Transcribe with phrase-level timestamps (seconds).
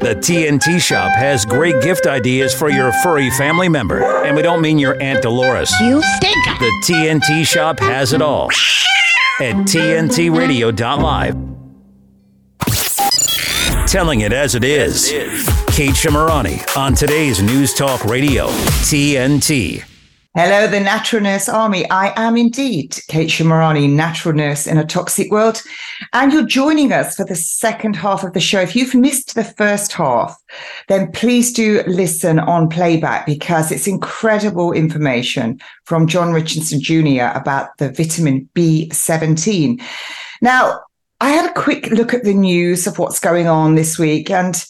[0.00, 4.02] The TNT Shop has great gift ideas for your furry family member.
[4.24, 5.70] And we don't mean your Aunt Dolores.
[5.80, 6.36] You stink.
[6.58, 8.46] The TNT Shop has it all
[9.40, 11.36] at TNTRadio.live.
[13.86, 15.10] Telling it as it is.
[15.66, 19.89] Kate Shemirani on today's News Talk Radio, TNT.
[20.36, 21.90] Hello, the Natural Nurse Army.
[21.90, 25.60] I am indeed Kate Shemirani, natural nurse in a toxic world.
[26.12, 28.60] And you're joining us for the second half of the show.
[28.60, 30.40] If you've missed the first half,
[30.86, 37.36] then please do listen on playback because it's incredible information from John Richardson Jr.
[37.36, 39.82] about the vitamin B17.
[40.40, 40.78] Now,
[41.20, 44.64] I had a quick look at the news of what's going on this week and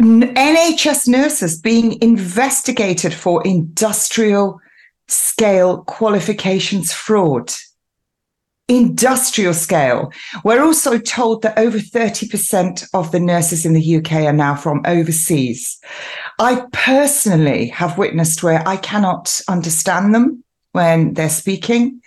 [0.00, 4.60] NHS nurses being investigated for industrial
[5.08, 7.52] scale qualifications fraud.
[8.68, 10.12] Industrial scale.
[10.44, 14.82] We're also told that over 30% of the nurses in the UK are now from
[14.84, 15.78] overseas.
[16.40, 22.00] I personally have witnessed where I cannot understand them when they're speaking.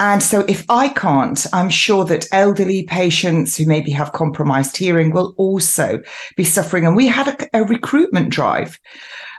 [0.00, 5.12] And so, if I can't, I'm sure that elderly patients who maybe have compromised hearing
[5.12, 6.02] will also
[6.36, 6.86] be suffering.
[6.86, 8.78] And we had a, a recruitment drive.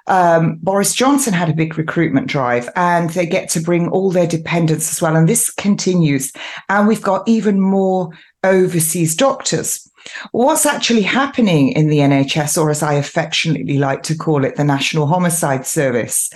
[0.08, 4.28] Um, Boris Johnson had a big recruitment drive, and they get to bring all their
[4.28, 5.16] dependents as well.
[5.16, 6.32] And this continues.
[6.70, 8.10] And we've got even more
[8.44, 9.83] overseas doctors.
[10.32, 14.64] What's actually happening in the NHS, or as I affectionately like to call it, the
[14.64, 16.30] National Homicide Service?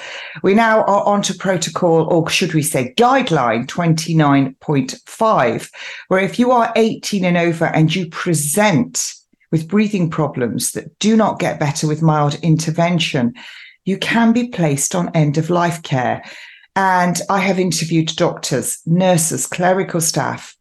[0.44, 5.72] We now are onto protocol, or should we say guideline 29.5,
[6.08, 9.14] where if you are 18 and over and you present
[9.52, 13.34] with breathing problems that do not get better with mild intervention,
[13.86, 16.23] you can be placed on end of life care.
[16.76, 20.56] And I have interviewed doctors, nurses, clerical staff,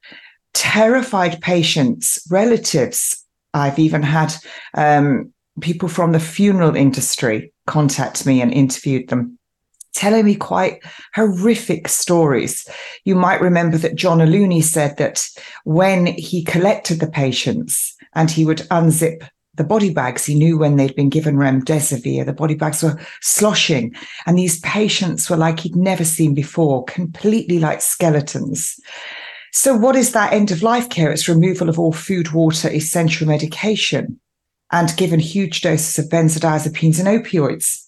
[0.57, 3.23] terrified patients, relatives.
[3.53, 4.35] I've even had
[4.75, 9.39] um, people from the funeral industry contact me and interviewed them,
[9.93, 10.83] telling me quite
[11.15, 12.67] horrific stories.
[13.05, 15.29] You might remember that John O'Looney said that
[15.65, 20.77] when he collected the patients and he would unzip the body bags, he knew when
[20.77, 23.95] they'd been given remdesivir, the body bags were sloshing.
[24.25, 28.81] And these patients were like he'd never seen before, completely like skeletons.
[29.53, 31.11] So, what is that end of life care?
[31.11, 34.21] It's removal of all food, water, essential medication,
[34.73, 37.85] and given huge doses of benzodiazepines and opioids.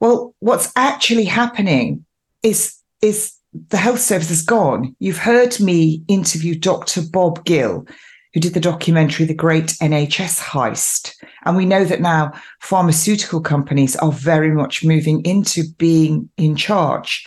[0.00, 2.04] Well, what's actually happening
[2.42, 3.32] is, is
[3.68, 4.94] the health service is gone.
[4.98, 7.02] You've heard me interview Dr.
[7.02, 7.86] Bob Gill,
[8.32, 11.14] who did the documentary The Great NHS Heist.
[11.44, 17.24] And we know that now pharmaceutical companies are very much moving into being in charge.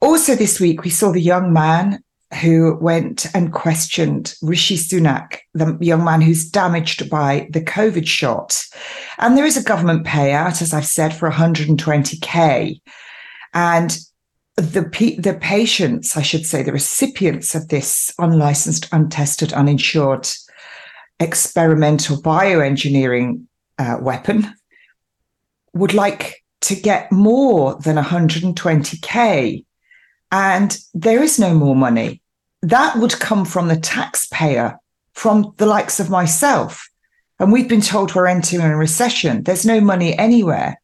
[0.00, 2.02] Also, this week, we saw the young man
[2.42, 8.62] who went and questioned Rishi Sunak, the young man who's damaged by the COVID shot.
[9.18, 12.80] And there is a government payout, as I've said, for 120K.
[13.54, 13.98] And
[14.56, 20.28] the, the patients, I should say, the recipients of this unlicensed, untested, uninsured
[21.20, 23.44] experimental bioengineering
[23.78, 24.52] uh, weapon
[25.72, 29.64] would like to get more than 120K
[30.30, 32.22] and there is no more money.
[32.62, 34.78] That would come from the taxpayer,
[35.12, 36.88] from the likes of myself.
[37.38, 39.44] And we've been told we're entering a recession.
[39.44, 40.80] There's no money anywhere.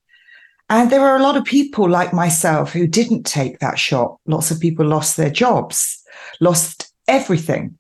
[0.71, 4.19] And there are a lot of people like myself who didn't take that shot.
[4.27, 6.03] Lots of people lost their jobs,
[6.41, 7.77] lost everything.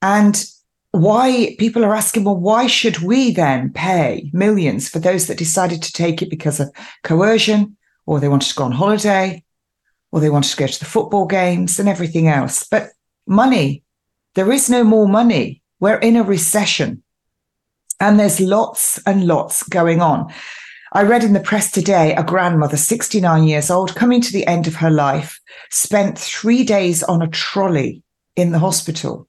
[0.00, 0.44] And
[0.92, 5.82] why people are asking, well, why should we then pay millions for those that decided
[5.82, 6.70] to take it because of
[7.02, 9.42] coercion or they wanted to go on holiday
[10.12, 12.64] or they wanted to go to the football games and everything else.
[12.70, 12.90] But
[13.26, 13.82] money,
[14.34, 15.62] there is no more money.
[15.80, 17.02] We're in a recession
[17.98, 20.32] and there's lots and lots going on.
[20.92, 24.66] I read in the press today a grandmother, 69 years old, coming to the end
[24.66, 25.40] of her life,
[25.70, 28.02] spent three days on a trolley
[28.36, 29.28] in the hospital.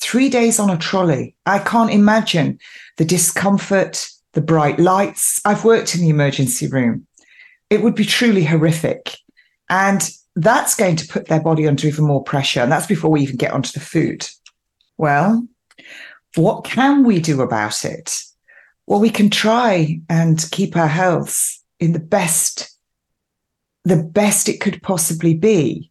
[0.00, 1.36] Three days on a trolley.
[1.46, 2.58] I can't imagine
[2.96, 5.40] the discomfort, the bright lights.
[5.44, 7.06] I've worked in the emergency room.
[7.70, 9.16] It would be truly horrific.
[9.68, 12.60] And that's going to put their body under even more pressure.
[12.60, 14.26] And that's before we even get onto the food.
[14.98, 15.46] Well,
[16.34, 18.16] what can we do about it?
[18.86, 22.76] Well, we can try and keep our health in the best,
[23.84, 25.90] the best it could possibly be.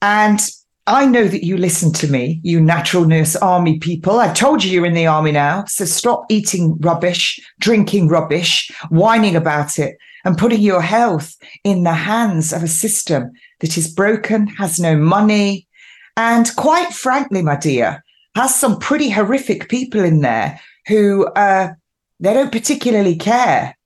[0.00, 0.40] And
[0.86, 4.20] I know that you listen to me, you natural nurse army people.
[4.20, 5.64] I've told you you're in the army now.
[5.64, 11.94] So stop eating rubbish, drinking rubbish, whining about it, and putting your health in the
[11.94, 13.30] hands of a system
[13.60, 15.68] that is broken, has no money,
[16.16, 21.72] and quite frankly, my dear, has some pretty horrific people in there who uh,
[22.18, 23.76] they don't particularly care.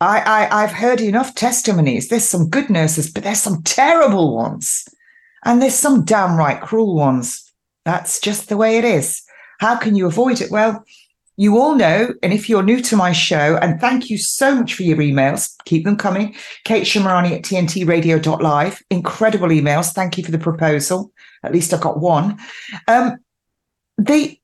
[0.00, 2.08] I, I I've heard enough testimonies.
[2.08, 4.88] There's some good nurses, but there's some terrible ones,
[5.44, 7.52] and there's some downright cruel ones.
[7.84, 9.22] That's just the way it is.
[9.58, 10.50] How can you avoid it?
[10.50, 10.82] Well,
[11.40, 14.74] you all know, and if you're new to my show, and thank you so much
[14.74, 16.36] for your emails, keep them coming.
[16.64, 18.82] Kate Shemirani at tntradio.live.
[18.90, 19.94] Incredible emails.
[19.94, 21.10] Thank you for the proposal.
[21.42, 22.38] At least I got one.
[22.88, 23.16] Um,
[23.96, 24.38] the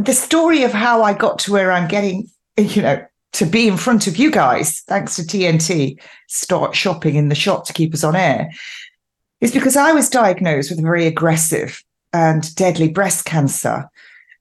[0.00, 3.76] the story of how I got to where I'm getting, you know, to be in
[3.76, 8.02] front of you guys, thanks to TNT, start shopping in the shop to keep us
[8.02, 8.50] on air,
[9.40, 11.80] is because I was diagnosed with a very aggressive
[12.12, 13.88] and deadly breast cancer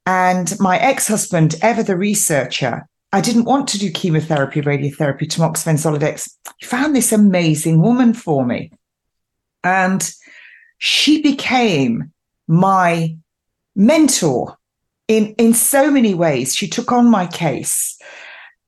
[0.08, 5.76] and my ex husband, ever the researcher, I didn't want to do chemotherapy, radiotherapy, tamoxifen,
[5.76, 6.32] Zoladex.
[6.60, 8.72] He found this amazing woman for me.
[9.66, 10.10] And
[10.78, 12.14] she became
[12.48, 13.18] my
[13.76, 14.58] mentor
[15.10, 16.56] in, in so many ways.
[16.56, 18.00] She took on my case.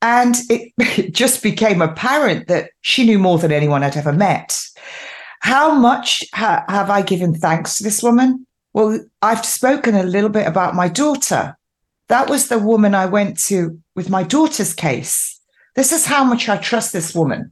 [0.01, 4.59] And it, it just became apparent that she knew more than anyone I'd ever met.
[5.39, 8.45] How much ha- have I given thanks to this woman?
[8.80, 11.58] Well, I've spoken a little bit about my daughter.
[12.08, 15.38] That was the woman I went to with my daughter's case.
[15.76, 17.52] This is how much I trust this woman.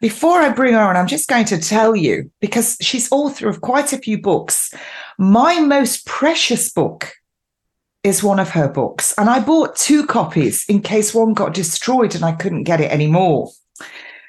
[0.00, 3.60] Before I bring her on, I'm just going to tell you because she's author of
[3.60, 4.74] quite a few books.
[5.18, 7.12] My most precious book
[8.02, 12.16] is one of her books, and I bought two copies in case one got destroyed
[12.16, 13.52] and I couldn't get it anymore.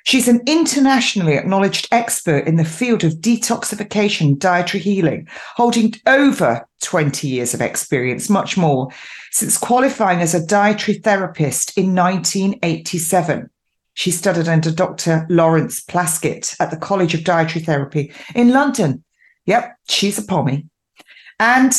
[0.07, 5.27] She's an internationally acknowledged expert in the field of detoxification, dietary healing,
[5.57, 8.87] holding over 20 years of experience, much more,
[9.31, 13.49] since qualifying as a dietary therapist in 1987.
[13.95, 15.27] She studied under Dr.
[15.29, 19.03] Lawrence Plaskett at the College of Dietary Therapy in London.
[19.45, 20.67] Yep, she's a pommy.
[21.37, 21.73] And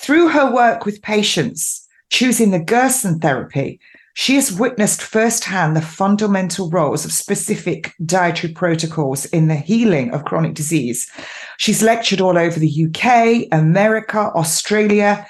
[0.00, 3.78] through her work with patients, choosing the Gerson therapy,
[4.18, 10.24] she has witnessed firsthand the fundamental roles of specific dietary protocols in the healing of
[10.24, 11.08] chronic disease.
[11.56, 15.24] She's lectured all over the UK, America, Australia,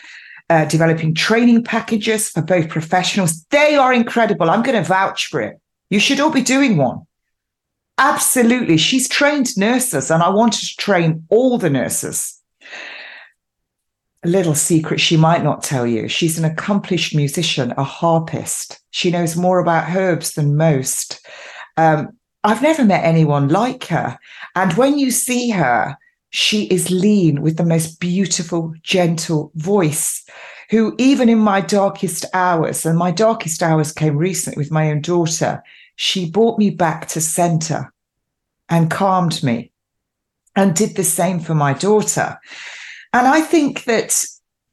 [0.48, 3.44] uh, developing training packages for both professionals.
[3.50, 4.48] They are incredible.
[4.48, 5.60] I'm going to vouch for it.
[5.90, 7.02] You should all be doing one.
[7.98, 8.78] Absolutely.
[8.78, 12.37] She's trained nurses, and I wanted to train all the nurses
[14.24, 16.08] a little secret she might not tell you.
[16.08, 18.80] She's an accomplished musician, a harpist.
[18.90, 21.24] She knows more about herbs than most.
[21.76, 22.10] Um,
[22.44, 24.18] I've never met anyone like her.
[24.54, 25.96] And when you see her,
[26.30, 30.24] she is lean with the most beautiful, gentle voice,
[30.70, 35.00] who, even in my darkest hours, and my darkest hours came recently with my own
[35.00, 35.62] daughter,
[35.96, 37.92] she brought me back to center
[38.68, 39.72] and calmed me
[40.54, 42.38] and did the same for my daughter.
[43.12, 44.24] And I think that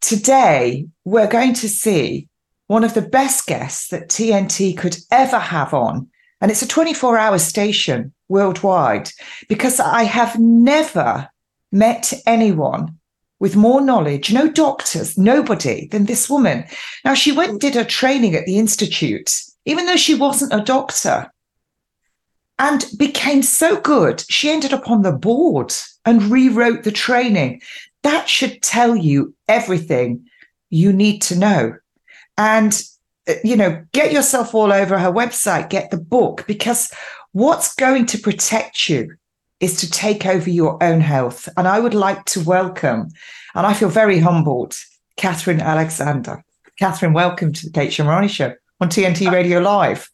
[0.02, 2.28] today we're going to see
[2.68, 6.10] one of the best guests that TNT could ever have on.
[6.42, 9.10] And it's a 24 hour station worldwide
[9.48, 11.30] because I have never
[11.72, 12.98] met anyone
[13.40, 16.66] with more knowledge, no doctors, nobody than this woman.
[17.04, 19.32] Now, she went and did her training at the Institute,
[19.66, 21.32] even though she wasn't a doctor,
[22.58, 24.24] and became so good.
[24.30, 25.74] She ended up on the board
[26.06, 27.62] and rewrote the training
[28.06, 30.28] that should tell you everything
[30.70, 31.76] you need to know.
[32.38, 32.80] And,
[33.28, 36.92] uh, you know, get yourself all over her website, get the book, because
[37.32, 39.16] what's going to protect you
[39.60, 41.50] is to take over your own health.
[41.58, 43.08] And I would like to welcome,
[43.56, 44.78] and I feel very humbled,
[45.18, 46.44] Kathryn Alexander.
[46.80, 50.12] Kathryn, welcome to the Kate Shemirani Show on TNT Radio Live.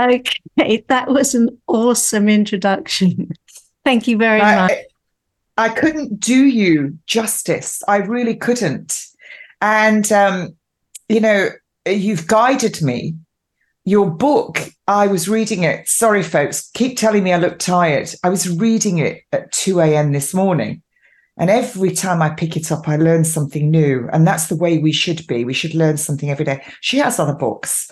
[0.00, 3.32] Okay, that was an awesome introduction.
[3.84, 4.72] Thank you very much.
[5.56, 7.82] I couldn't do you justice.
[7.86, 9.00] I really couldn't.
[9.60, 10.56] And, um,
[11.08, 11.50] you know,
[11.86, 13.16] you've guided me.
[13.86, 15.86] Your book, I was reading it.
[15.86, 18.08] Sorry, folks, keep telling me I look tired.
[18.24, 20.12] I was reading it at 2 a.m.
[20.12, 20.82] this morning.
[21.36, 24.08] And every time I pick it up, I learn something new.
[24.12, 25.44] And that's the way we should be.
[25.44, 26.64] We should learn something every day.
[26.80, 27.90] She has other books.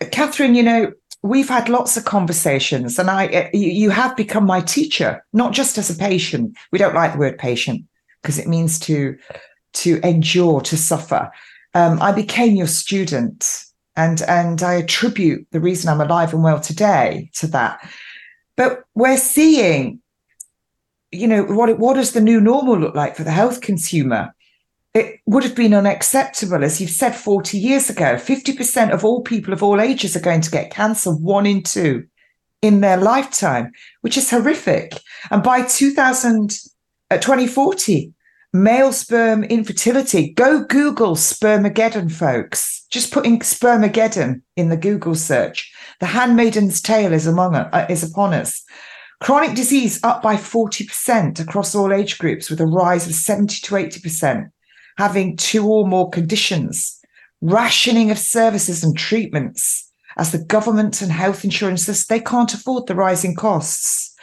[0.00, 4.60] Kathryn, you know, we've had lots of conversations and i uh, you have become my
[4.60, 6.56] teacher not just as a patient.
[6.70, 7.84] We don't like the word patient
[8.20, 9.16] because it means to
[9.74, 11.30] to endure to suffer.
[11.74, 13.64] Um, i became your student
[13.96, 17.88] and and i attribute the reason i'm alive and well today to that.
[18.56, 20.00] But we're seeing
[21.12, 24.34] you know what what does the new normal look like for the health consumer
[24.94, 28.16] it would have been unacceptable, as you've said 40 years ago.
[28.16, 32.04] 50% of all people of all ages are going to get cancer, one in two
[32.60, 33.72] in their lifetime,
[34.02, 35.00] which is horrific.
[35.30, 36.56] And by 2000,
[37.10, 38.12] uh, 2040,
[38.52, 40.32] male sperm infertility.
[40.32, 42.86] Go Google spermageddon, folks.
[42.90, 45.72] Just putting spermageddon in the Google search.
[46.00, 48.62] The handmaiden's tale is among us, uh, is upon us.
[49.20, 53.74] Chronic disease up by 40% across all age groups with a rise of 70 to
[53.74, 54.50] 80%,
[54.96, 56.98] having two or more conditions,
[57.40, 62.94] rationing of services and treatments as the government and health insurances, they can't afford the
[62.94, 64.14] rising costs.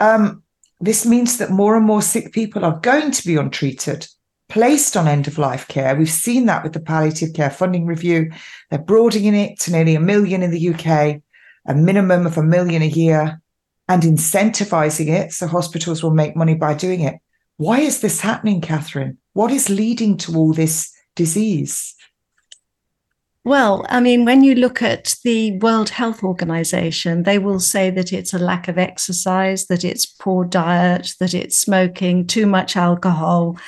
[0.00, 0.42] Um,
[0.80, 4.06] this means that more and more sick people are going to be untreated,
[4.48, 5.94] placed on end of life care.
[5.94, 8.30] We've seen that with the palliative care funding review.
[8.70, 11.22] They're broadening it to nearly a million in the UK,
[11.66, 13.40] a minimum of a million a year,
[13.88, 17.16] and incentivizing it so hospitals will make money by doing it.
[17.60, 19.18] Why is this happening, Kathryn?
[19.34, 21.94] What is leading to all this disease?
[23.44, 28.14] Well, I mean, when you look at the World Health Organization, they will say that
[28.14, 33.58] it's a lack of exercise, that it's poor diet, that it's smoking, too much alcohol,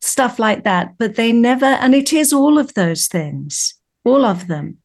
[0.00, 0.96] stuff like that.
[0.96, 4.78] But they never, and it is all of those things, all of them.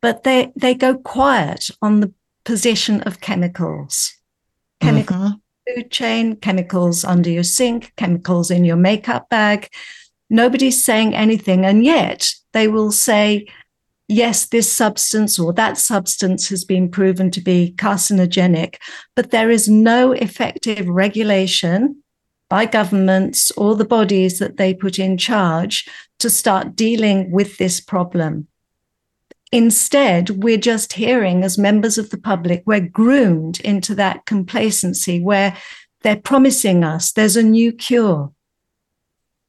[0.00, 4.12] But they, they go quiet on the position of chemicals,
[4.80, 5.38] chemical mm-hmm.
[5.66, 9.68] Food chain, chemicals under your sink, chemicals in your makeup bag.
[10.30, 11.64] Nobody's saying anything.
[11.64, 13.46] And yet they will say,
[14.08, 18.76] yes, this substance or that substance has been proven to be carcinogenic,
[19.16, 22.02] but there is no effective regulation
[22.50, 27.80] by governments or the bodies that they put in charge to start dealing with this
[27.80, 28.46] problem.
[29.54, 35.56] Instead, we're just hearing as members of the public, we're groomed into that complacency where
[36.02, 38.32] they're promising us there's a new cure,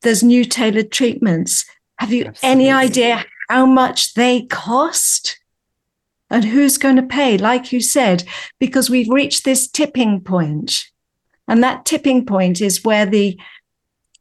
[0.03, 1.65] there's new tailored treatments.
[1.97, 2.67] Have you Absolutely.
[2.67, 5.39] any idea how much they cost
[6.29, 8.23] and who's going to pay, like you said,
[8.59, 10.83] because we've reached this tipping point.
[11.47, 13.39] And that tipping point is where the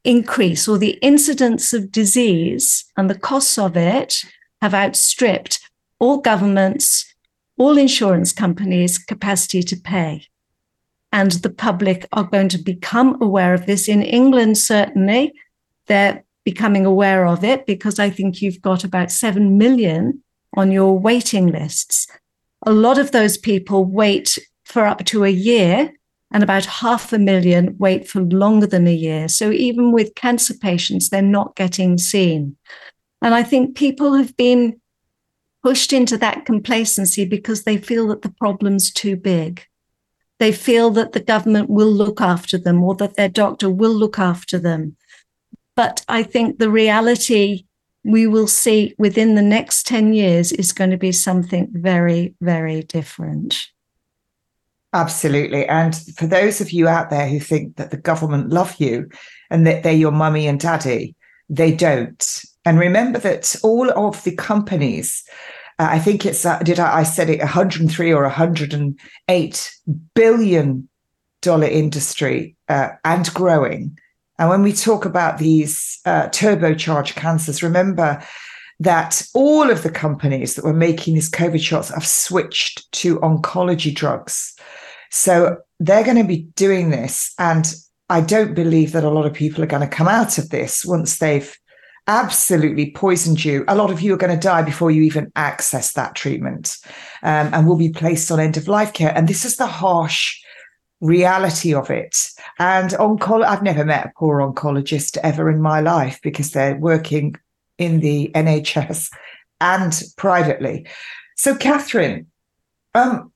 [0.03, 4.23] increase or the incidence of disease and the costs of it
[4.63, 5.59] have outstripped
[5.99, 7.05] all governments,
[7.57, 10.25] all insurance companies' capacity to pay.
[11.11, 13.87] And the public are going to become aware of this.
[13.87, 15.33] In England, certainly,
[15.87, 20.21] they're becoming aware of it because I think you've got about 7 million
[20.55, 22.07] on your waiting lists.
[22.65, 25.93] A lot of those people wait for up to a year,
[26.31, 29.27] and about half a million wait for longer than a year.
[29.27, 32.57] So even with cancer patients, they're not getting seen.
[33.21, 34.81] And I think people have been
[35.65, 39.65] pushed into that complacency because they feel that the problem's too big.
[40.37, 44.19] They feel that the government will look after them or that their doctor will look
[44.19, 44.95] after them.
[45.75, 47.65] But I think the reality
[48.03, 52.83] we will see within the next 10 years is going to be something very, very
[52.83, 53.69] different.
[54.93, 55.65] Absolutely.
[55.65, 59.09] And for those of you out there who think that the government love you
[59.49, 61.15] and that they're your mummy and daddy,
[61.49, 62.23] they don't.
[62.65, 65.23] And remember that all of the companies,
[65.79, 69.71] uh, I think it's, uh, did I, I said it, 103 or 108
[70.13, 70.89] billion
[71.41, 73.97] dollar industry uh, and growing
[74.37, 78.21] and when we talk about these uh, turbocharged cancers, remember
[78.79, 83.95] that all of the companies that were making these COVID shots have switched to oncology
[83.95, 84.53] drugs.
[85.09, 87.33] So they're going to be doing this.
[87.39, 87.73] And
[88.09, 90.85] I don't believe that a lot of people are going to come out of this
[90.85, 91.57] once they've
[92.07, 93.65] absolutely poisoned you.
[93.67, 96.77] A lot of you are going to die before you even access that treatment
[97.23, 99.13] um, and will be placed on end of life care.
[99.15, 100.39] And this is the harsh
[101.01, 102.29] reality of it.
[102.59, 107.35] And onco- I've never met a poor oncologist ever in my life because they're working
[107.77, 109.11] in the NHS
[109.59, 110.87] and privately.
[111.35, 112.27] So, Kathryn,
[112.93, 113.31] um,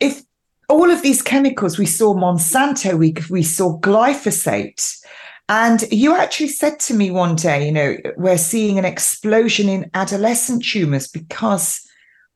[0.00, 0.22] if
[0.68, 4.96] all of these chemicals, we saw Monsanto, we, we saw glyphosate,
[5.48, 9.90] and you actually said to me one day, you know, we're seeing an explosion in
[9.94, 11.80] adolescent tumors because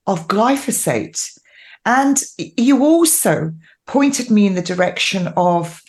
[0.06, 1.38] of glyphosate.
[1.84, 3.52] And you also
[3.86, 5.82] pointed me in the direction of,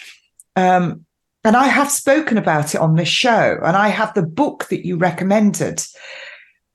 [0.56, 1.06] um,
[1.44, 4.86] and I have spoken about it on this show, and I have the book that
[4.86, 5.84] you recommended,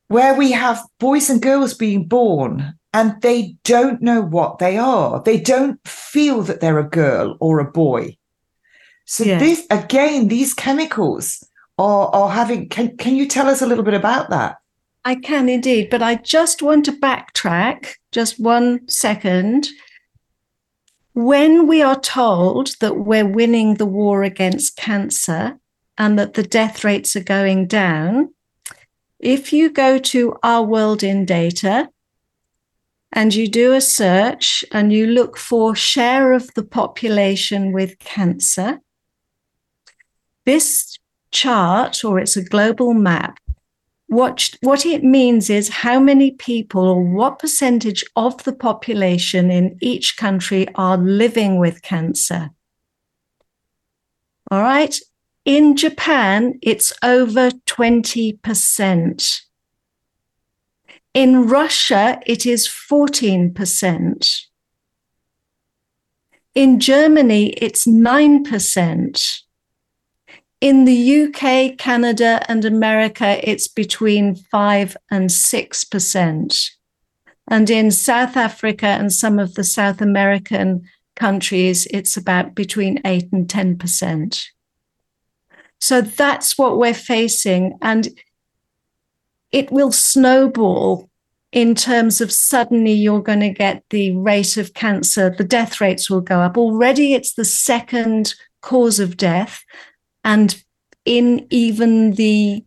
[0.09, 5.23] where we have boys and girls being born and they don't know what they are.
[5.23, 8.17] They don't feel that they're a girl or a boy.
[9.07, 9.41] So yes.
[9.41, 11.43] this again, these chemicals
[11.79, 12.69] are are having.
[12.69, 14.59] Can can you tell us a little bit about that?
[15.05, 19.69] I can indeed, but I just want to backtrack just one second
[21.17, 25.59] when we are told that we're winning the war against cancer
[25.97, 28.35] and that the death rates are going down,
[29.19, 31.89] if you go to our world in data
[33.13, 38.83] and you do a search and you look for share of the population with cancer,
[40.47, 40.97] this
[41.31, 43.39] chart, or it's a global map,
[44.07, 49.77] what, what it means is how many people or what percentage of the population in
[49.83, 52.51] each country are living with cancer.
[54.51, 54.99] All right.
[55.45, 59.41] In Japan, it's over 20%.
[61.15, 64.41] In Russia, it is 14%.
[66.55, 69.43] In Germany, it's 9%.
[70.61, 76.71] In the UK, Canada, and America, it's between 5 and 6%.
[77.49, 83.33] And in South Africa and some of the South American countries, it's about between 8
[83.33, 84.47] and 10%.
[85.81, 87.79] So that's what we're facing.
[87.83, 88.09] And
[89.53, 91.11] it will snowball
[91.53, 96.11] in terms of suddenly you're going to get the rate of cancer, the death rates
[96.11, 96.59] will go up.
[96.59, 99.65] Already it's the second cause of death.
[100.27, 100.63] And
[101.05, 102.65] in even the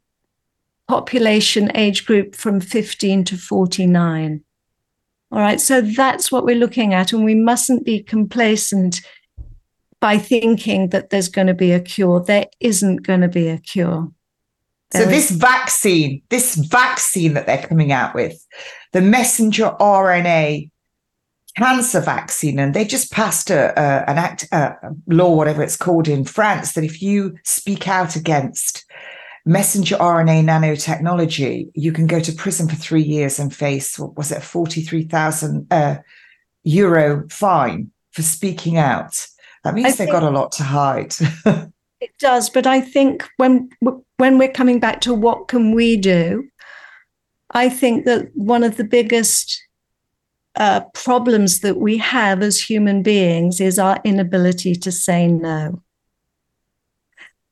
[0.88, 4.44] population age group from 15 to 49.
[5.32, 5.62] All right.
[5.62, 7.14] So that's what we're looking at.
[7.14, 9.02] And we mustn't be complacent
[10.00, 12.24] by thinking that there's going to be a cure.
[12.24, 14.08] There isn't going to be a cure.
[14.92, 18.44] There so, is- this vaccine, this vaccine that they're coming out with,
[18.94, 20.72] the messenger RNA
[21.60, 24.76] cancer vaccine, and they just passed a, a an act, a
[25.08, 28.86] law, whatever it's called in France, that if you speak out against
[29.46, 34.32] messenger RNA nanotechnology, you can go to prison for three years and face what was
[34.32, 35.98] it, forty three thousand uh,
[36.64, 39.28] euro fine for speaking out.
[39.64, 41.14] That means they've got a lot to hide.
[41.46, 43.70] it does, but I think when
[44.18, 46.48] when we're coming back to what can we do,
[47.52, 49.62] I think that one of the biggest
[50.60, 55.82] uh, problems that we have as human beings is our inability to say no.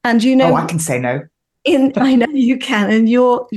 [0.04, 1.26] And you know, oh, I can say no.
[1.64, 3.48] In I know you can, and you're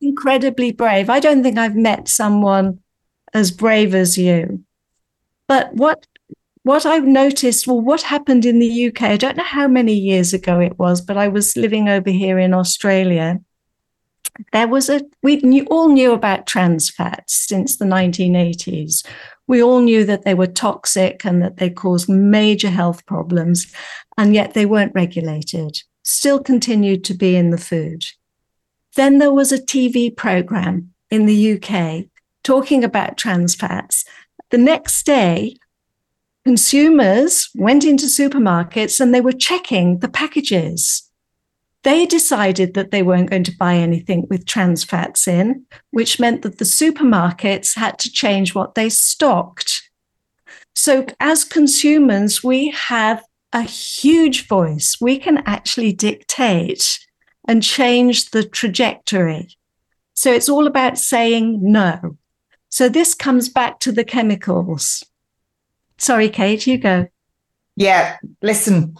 [0.00, 1.08] incredibly brave.
[1.08, 2.80] I don't think I've met someone
[3.32, 4.64] as brave as you.
[5.46, 6.06] But what
[6.62, 10.34] what I've noticed, well, what happened in the UK, I don't know how many years
[10.34, 13.40] ago it was, but I was living over here in Australia
[14.52, 19.04] there was a we knew, all knew about trans fats since the 1980s
[19.46, 23.72] we all knew that they were toxic and that they caused major health problems
[24.16, 28.04] and yet they weren't regulated still continued to be in the food.
[28.96, 32.06] Then there was a tv program in the uk
[32.42, 34.04] talking about trans fats.
[34.50, 35.56] The next day
[36.44, 41.09] consumers went into supermarkets and they were checking the packages
[41.82, 46.42] they decided that they weren't going to buy anything with trans fats in, which meant
[46.42, 49.90] that the supermarkets had to change what they stocked.
[50.74, 54.98] So, as consumers, we have a huge voice.
[55.00, 56.98] We can actually dictate
[57.48, 59.48] and change the trajectory.
[60.14, 62.18] So, it's all about saying no.
[62.68, 65.02] So, this comes back to the chemicals.
[65.98, 67.08] Sorry, Kate, you go.
[67.76, 68.96] Yeah, listen,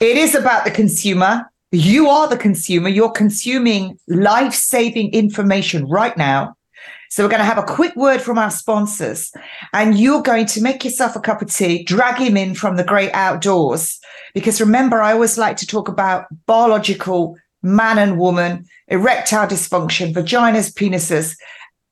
[0.00, 2.88] it is about the consumer you are the consumer.
[2.88, 6.56] You're consuming life saving information right now.
[7.10, 9.32] So we're going to have a quick word from our sponsors
[9.72, 12.84] and you're going to make yourself a cup of tea, drag him in from the
[12.84, 13.98] great outdoors.
[14.34, 20.72] Because remember, I always like to talk about biological man and woman, erectile dysfunction, vaginas,
[20.72, 21.36] penises,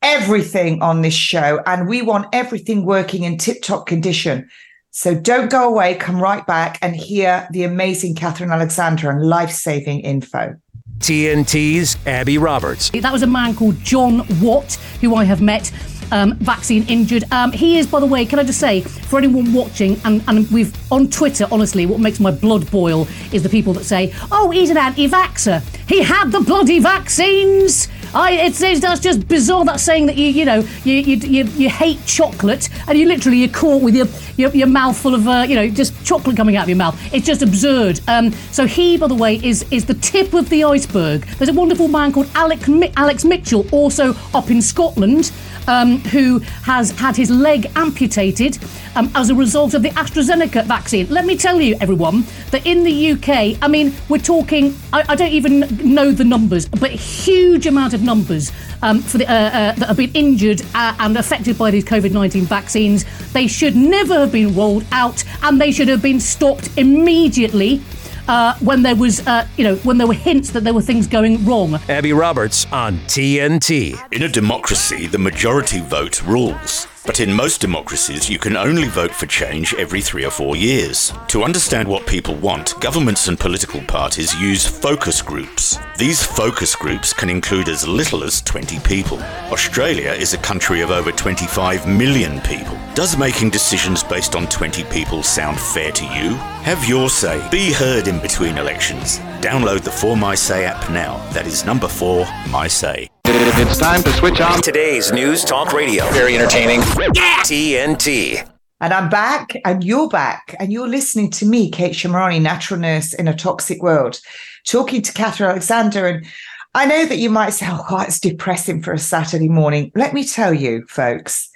[0.02, 1.60] everything on this show.
[1.66, 4.48] And we want everything working in tip top condition.
[4.96, 9.50] So don't go away, come right back and hear the amazing Kathryn Alexander and life
[9.50, 10.54] saving info.
[10.98, 12.90] TNT's Abby Roberts.
[12.90, 15.72] That was a man called John Watt, who I have met.
[16.12, 17.24] Um, vaccine injured.
[17.32, 20.48] Um, he is, by the way, can I just say, for anyone watching, and, and
[20.52, 24.50] we've on Twitter, honestly, what makes my blood boil is the people that say, oh,
[24.50, 25.60] he's an anti vaxxer.
[25.88, 27.88] He had the bloody vaccines.
[28.14, 29.64] I, it's, it's, that's just bizarre.
[29.64, 33.38] That saying that you you know you, you you, you hate chocolate and you literally
[33.38, 36.56] you're caught with your your, your mouth full of uh, you know just chocolate coming
[36.56, 36.98] out of your mouth.
[37.12, 38.00] It's just absurd.
[38.06, 41.22] Um, so he, by the way, is is the tip of the iceberg.
[41.38, 45.32] There's a wonderful man called Alex Alex Mitchell, also up in Scotland
[45.66, 48.58] um, who has had his leg amputated
[48.96, 51.08] um, as a result of the AstraZeneca vaccine.
[51.08, 55.14] Let me tell you, everyone, that in the UK, I mean, we're talking, I, I
[55.14, 55.60] don't even
[55.94, 59.96] know the numbers, but huge amount of numbers um, for the, uh, uh, that have
[59.96, 63.04] been injured uh, and affected by these COVID 19 vaccines.
[63.32, 67.82] They should never have been rolled out and they should have been stopped immediately
[68.28, 71.06] uh, when there was, uh, you know, when there were hints that there were things
[71.06, 71.74] going wrong.
[71.88, 73.98] Abby Roberts on TNT.
[74.12, 76.86] In a democracy, the majority vote rules.
[77.06, 81.12] But in most democracies, you can only vote for change every three or four years.
[81.28, 85.78] To understand what people want, governments and political parties use focus groups.
[85.98, 89.18] These focus groups can include as little as 20 people.
[89.52, 92.78] Australia is a country of over 25 million people.
[92.94, 96.34] Does making decisions based on 20 people sound fair to you?
[96.64, 97.46] Have your say.
[97.50, 99.18] Be heard in between elections.
[99.40, 101.18] Download the For My Say app now.
[101.32, 103.10] That is number four, My Say.
[103.26, 104.60] It's time to switch on.
[104.60, 106.08] Today's News Talk Radio.
[106.10, 106.80] Very entertaining.
[106.80, 108.48] TNT.
[108.80, 113.14] And I'm back, and you're back, and you're listening to me, Kate Shemirani, natural nurse
[113.14, 114.20] in a toxic world,
[114.66, 116.06] talking to Kathryn Alexander.
[116.06, 116.26] And
[116.74, 119.90] I know that you might say, oh, it's depressing for a Saturday morning.
[119.94, 121.50] Let me tell you, folks,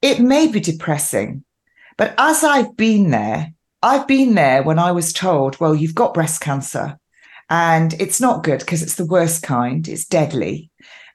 [0.00, 1.44] it may be depressing,
[1.96, 6.14] but as I've been there, I've been there when I was told, well, you've got
[6.14, 6.98] breast cancer
[7.50, 10.70] and it's not good because it's the worst kind, it's deadly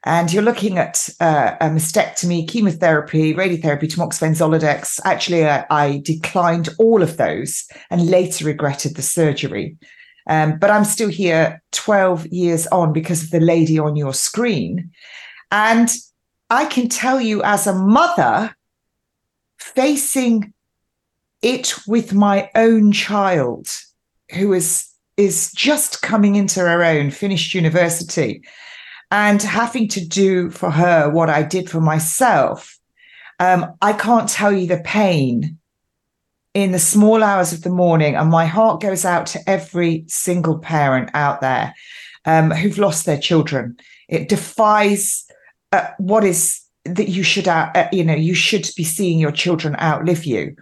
[0.08, 4.98] and you're looking at uh, a mastectomy, chemotherapy, radiotherapy, tamoxifen, Zoladex.
[5.04, 9.76] Actually, I, I, declined all of those and later regretted the surgery.
[10.26, 14.90] Um, but I'm still here 12 years on because of the lady on your screen.
[15.52, 15.90] And
[16.48, 18.56] I can tell you, as a mother,
[19.58, 20.54] facing
[21.42, 23.68] it with my own child,
[24.34, 24.86] who is
[25.18, 28.42] is just coming into her own, finished university,
[29.10, 32.78] and having to do for her what I did for myself,
[33.40, 35.58] um, I can't tell you the pain
[36.54, 38.16] in the small hours of the morning.
[38.16, 41.74] And my heart goes out to every single parent out there
[42.24, 43.78] um, who've lost their children.
[44.08, 45.24] It defies
[45.72, 49.32] uh, what is that you should out, uh, you know, you should be seeing your
[49.32, 50.56] children outlive you.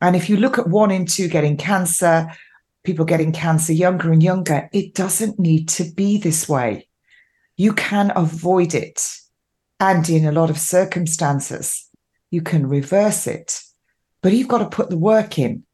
[0.00, 2.30] And if you look at one in two getting cancer,
[2.84, 6.88] people getting cancer younger and younger, it doesn't need to be this way
[7.56, 9.06] you can avoid it.
[9.80, 11.88] And in a lot of circumstances,
[12.30, 13.62] you can reverse it.
[14.22, 15.64] But you've got to put the work in.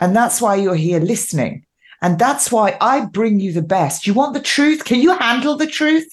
[0.00, 1.66] And that's why you're here listening.
[2.02, 4.06] And that's why I bring you the best.
[4.06, 4.84] You want the truth?
[4.84, 6.06] Can you handle the truth?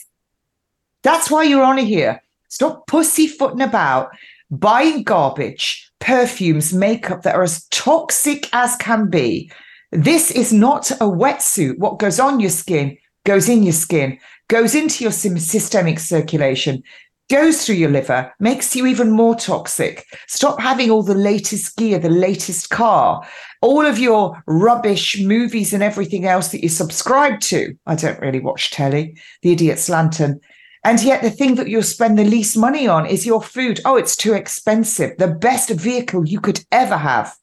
[1.04, 2.22] That's why you're on here.
[2.48, 4.10] Stop pussyfooting about
[4.50, 9.52] buying garbage, perfumes, makeup that are as toxic as can be.
[9.92, 11.78] This is not a wetsuit.
[11.78, 14.20] What goes on your skin goes in your skin
[14.54, 16.84] goes into your systemic circulation,
[17.28, 20.06] goes through your liver, makes you even more toxic.
[20.28, 23.28] Stop having all the latest gear, the latest car,
[23.64, 27.76] all of your rubbish movies and everything else that you subscribe to.
[27.88, 30.40] I don't really watch telly, The Idiot's Lantern.
[30.84, 33.80] And yet, the thing that you'll spend the least money on is your food.
[33.86, 35.18] Oh, it's too expensive.
[35.18, 37.36] The best vehicle you could ever have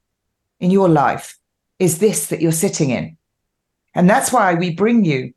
[0.61, 1.37] in your life
[1.81, 3.17] is this that you're sitting in.
[3.97, 5.33] And that's why we bring you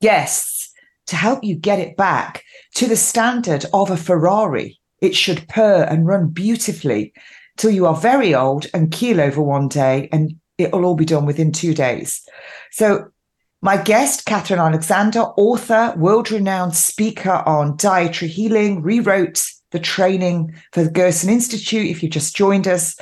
[0.00, 0.53] guests
[1.06, 2.42] to help you get it back
[2.74, 4.80] to the standard of a Ferrari.
[5.00, 7.12] It should purr and run beautifully
[7.56, 11.26] till you are very old and keel over one day, and it'll all be done
[11.26, 12.22] within two days.
[12.72, 13.08] So,
[13.60, 20.84] my guest, Kathryn Alexander, author, world renowned speaker on dietary healing, rewrote the training for
[20.84, 21.86] the Gerson Institute.
[21.86, 22.98] If you just joined us,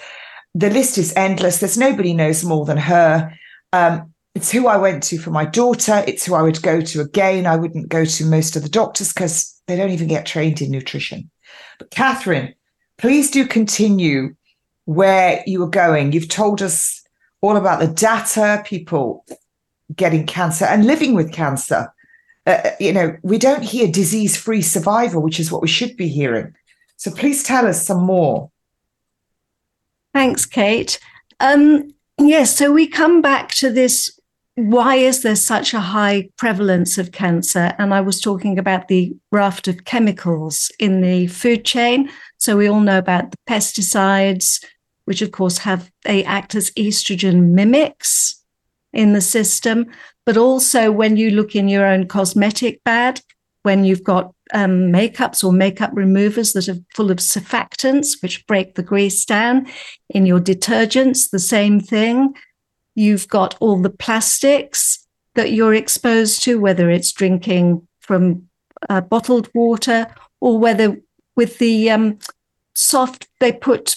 [0.55, 1.59] the list is endless.
[1.59, 3.33] There's nobody knows more than her.
[3.73, 6.03] Um, it's who I went to for my daughter.
[6.07, 7.47] It's who I would go to again.
[7.47, 10.71] I wouldn't go to most of the doctors because they don't even get trained in
[10.71, 11.31] nutrition.
[11.79, 12.55] But Kathryn,
[12.97, 14.35] please do continue
[14.87, 16.12] where you were going.
[16.12, 17.03] You've told us
[17.42, 19.25] all about the data, people
[19.95, 21.92] getting cancer and living with cancer.
[22.47, 26.09] Uh, you know, we don't hear disease free survival, which is what we should be
[26.09, 26.55] hearing.
[26.97, 28.51] So please tell us some more.
[30.14, 30.99] Thanks, Kate.
[31.40, 34.18] Um, yes, so we come back to this
[34.55, 37.73] why is there such a high prevalence of cancer?
[37.79, 42.11] And I was talking about the raft of chemicals in the food chain.
[42.37, 44.62] So we all know about the pesticides,
[45.07, 48.43] which of course have they act as estrogen mimics
[48.93, 49.87] in the system.
[50.27, 53.21] But also when you look in your own cosmetic bag,
[53.62, 58.75] when you've got um, makeups or makeup removers that are full of surfactants, which break
[58.75, 59.67] the grease down,
[60.11, 62.35] in your detergents, the same thing
[62.95, 68.49] You've got all the plastics that you're exposed to, whether it's drinking from
[68.89, 70.07] uh, bottled water
[70.41, 71.01] or whether
[71.37, 72.19] with the um,
[72.75, 73.97] soft, they put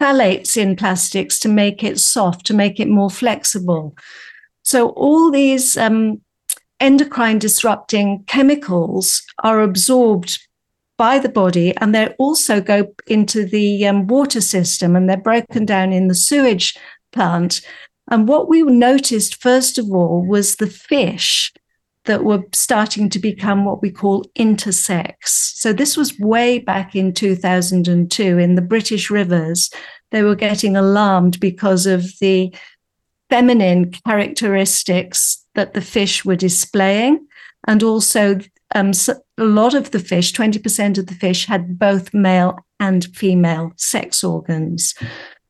[0.00, 3.96] phthalates in plastics to make it soft, to make it more flexible.
[4.62, 6.20] So all these um,
[6.80, 10.38] endocrine disrupting chemicals are absorbed
[10.98, 15.64] by the body and they also go into the um, water system and they're broken
[15.64, 16.76] down in the sewage
[17.12, 17.60] plant
[18.10, 21.52] and what we noticed, first of all, was the fish
[22.04, 25.14] that were starting to become what we call intersex.
[25.26, 29.70] So this was way back in 2002 in the British rivers.
[30.12, 32.54] They were getting alarmed because of the
[33.28, 37.26] feminine characteristics that the fish were displaying.
[37.66, 38.38] And also,
[38.74, 38.92] um,
[39.38, 44.22] a lot of the fish, 20% of the fish, had both male and female sex
[44.22, 44.94] organs.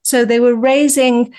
[0.02, 1.34] So they were raising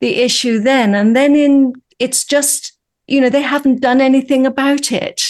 [0.00, 0.94] the issue then.
[0.94, 5.22] And then in it's just you know, they haven't done anything about it.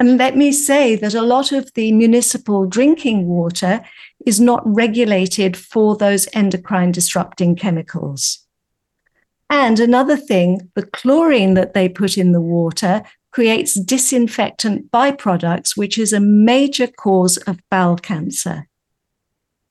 [0.00, 3.84] And let me say that a lot of the municipal drinking water
[4.24, 8.46] is not regulated for those endocrine disrupting chemicals.
[9.50, 15.98] And another thing, the chlorine that they put in the water creates disinfectant byproducts, which
[15.98, 18.68] is a major cause of bowel cancer.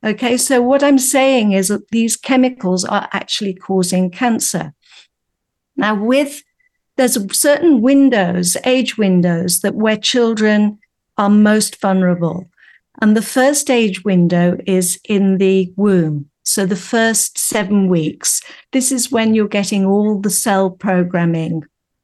[0.04, 4.74] Okay, so what I'm saying is that these chemicals are actually causing cancer.
[5.78, 6.44] Now, with
[6.98, 10.80] there's certain windows, age windows, that where children
[11.18, 12.50] are most vulnerable.
[13.02, 16.30] And the first age window is in the womb.
[16.44, 18.42] So the first seven weeks.
[18.74, 21.63] This is when you're getting all the cell programming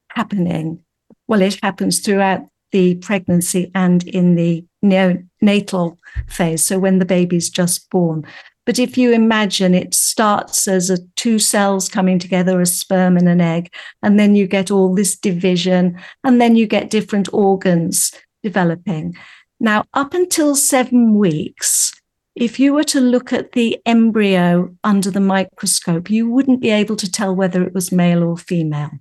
[0.09, 0.79] happening.
[1.27, 6.63] Well, it happens throughout the pregnancy and in the neonatal phase.
[6.63, 8.25] So when the baby's just born.
[8.65, 13.27] But if you imagine it starts as a two cells coming together, a sperm and
[13.27, 18.11] an egg, and then you get all this division, and then you get different organs
[18.43, 19.15] developing.
[19.59, 21.99] Now, up until seven weeks,
[22.35, 26.95] if you were to look at the embryo under the microscope, you wouldn't be able
[26.97, 28.91] to tell whether it was male or female.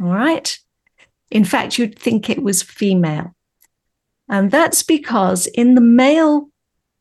[0.00, 0.58] All right.
[1.30, 3.34] In fact, you'd think it was female.
[4.28, 6.48] And that's because in the male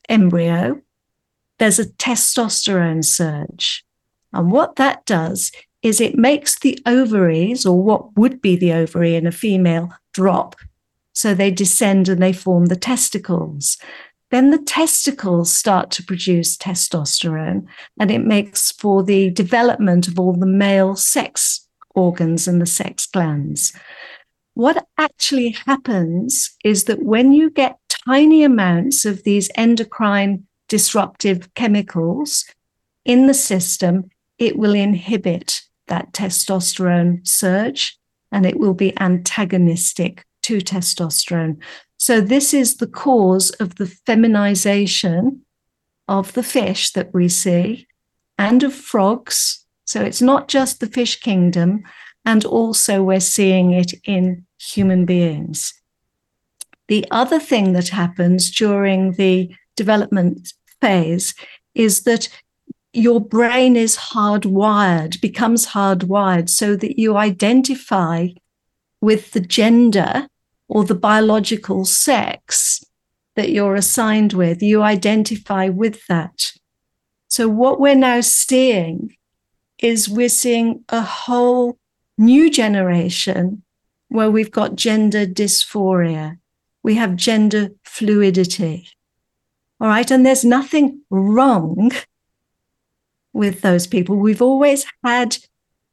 [0.08, 0.82] embryo,
[1.60, 3.84] there's a testosterone surge.
[4.34, 9.16] And what that does is it makes the ovaries, or what would be the ovary
[9.16, 10.56] in a female, drop.
[11.14, 13.78] So they descend and they form the testicles.
[14.30, 17.66] Then the testicles start to produce testosterone,
[18.00, 23.06] and it makes for the development of all the male sex organs and the sex
[23.06, 23.74] glands.
[24.58, 32.44] What actually happens is that when you get tiny amounts of these endocrine disruptive chemicals
[33.06, 38.00] in the system, it will inhibit that testosterone surge
[38.32, 41.58] and it will be antagonistic to testosterone.
[41.98, 45.46] So, this is the cause of the feminization
[46.08, 47.86] of the fish that we see
[48.40, 49.68] and of frogs.
[49.86, 51.84] So, it's not just the fish kingdom,
[52.26, 55.74] and also we're seeing it in human beings.
[56.88, 61.36] The other thing that happens during the development phase
[61.76, 62.30] is that
[62.94, 68.30] your brain is hardwired, becomes hardwired, so that you identify
[69.02, 70.28] with the gender
[70.68, 72.84] or the biological sex
[73.36, 74.64] that you're assigned with.
[74.64, 76.54] You identify with that.
[77.28, 79.16] So, what we're now seeing
[79.80, 81.78] is we're seeing a whole
[82.18, 83.64] new generation
[84.10, 86.38] where we've got gender dysphoria,
[86.84, 88.90] we have gender fluidity.
[89.80, 90.10] All right.
[90.10, 91.92] And there's nothing wrong
[93.34, 94.16] with those people.
[94.16, 95.38] We've always had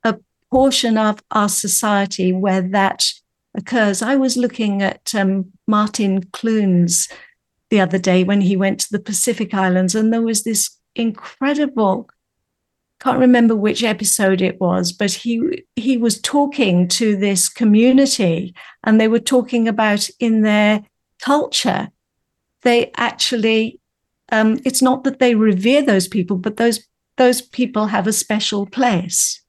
[0.05, 0.16] a
[0.50, 3.12] portion of our society where that
[3.55, 4.03] occurs.
[4.03, 7.09] I was looking at um, Martin Clunes
[7.70, 12.09] the other day when he went to the Pacific Islands, and there was this incredible
[13.05, 19.01] can't remember which episode it was, but he he was talking to this community, and
[19.01, 20.83] they were talking about in their
[21.21, 21.90] culture
[22.64, 23.79] they actually
[24.33, 26.81] um, it's not that they revere those people, but those
[27.17, 29.40] those people have a special place.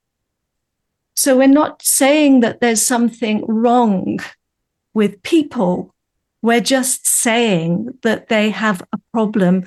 [1.14, 4.20] So we're not saying that there's something wrong
[4.94, 5.94] with people.
[6.42, 9.64] We're just saying that they have a problem.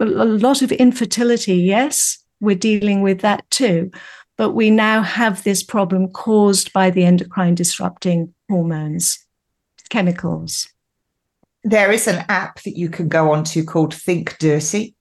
[0.00, 3.90] A lot of infertility, yes, we're dealing with that too.
[4.36, 9.18] But we now have this problem caused by the endocrine disrupting hormones,
[9.90, 10.68] chemicals
[11.62, 14.94] there is an app that you can go onto called Think Dirty.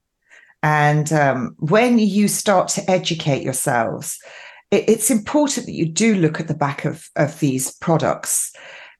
[0.61, 4.17] And um, when you start to educate yourselves,
[4.71, 8.53] it, it's important that you do look at the back of, of these products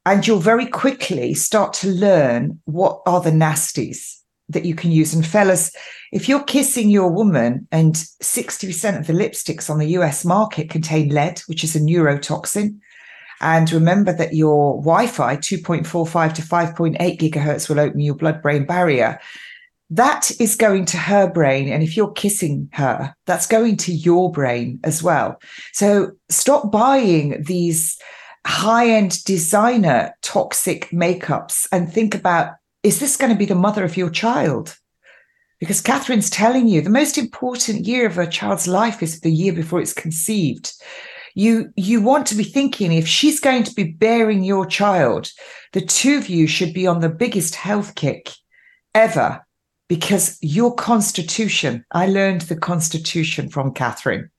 [0.05, 4.18] and you'll very quickly start to learn what are the nasties
[4.49, 5.13] that you can use.
[5.13, 5.71] And fellas,
[6.11, 11.09] if you're kissing your woman and 60% of the lipsticks on the US market contain
[11.09, 12.79] lead, which is a neurotoxin,
[13.41, 18.65] and remember that your Wi Fi 2.45 to 5.8 gigahertz will open your blood brain
[18.65, 19.19] barrier.
[19.91, 21.69] That is going to her brain.
[21.69, 25.41] And if you're kissing her, that's going to your brain as well.
[25.73, 27.97] So stop buying these
[28.45, 33.83] high end designer toxic makeups and think about is this going to be the mother
[33.83, 34.77] of your child?
[35.59, 39.51] Because Kathryn's telling you the most important year of a child's life is the year
[39.51, 40.71] before it's conceived.
[41.35, 45.29] You, you want to be thinking if she's going to be bearing your child,
[45.73, 48.31] the two of you should be on the biggest health kick
[48.95, 49.45] ever
[49.89, 54.29] because your constitution, I learned the constitution from Kathryn,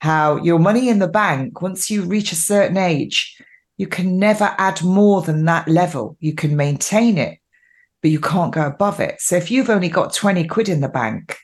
[0.00, 3.40] how your money in the bank, once you reach a certain age,
[3.78, 6.16] you can never add more than that level.
[6.20, 7.38] You can maintain it,
[8.06, 9.20] but you can't go above it.
[9.20, 11.38] So if you've only got 20 quid in the bank,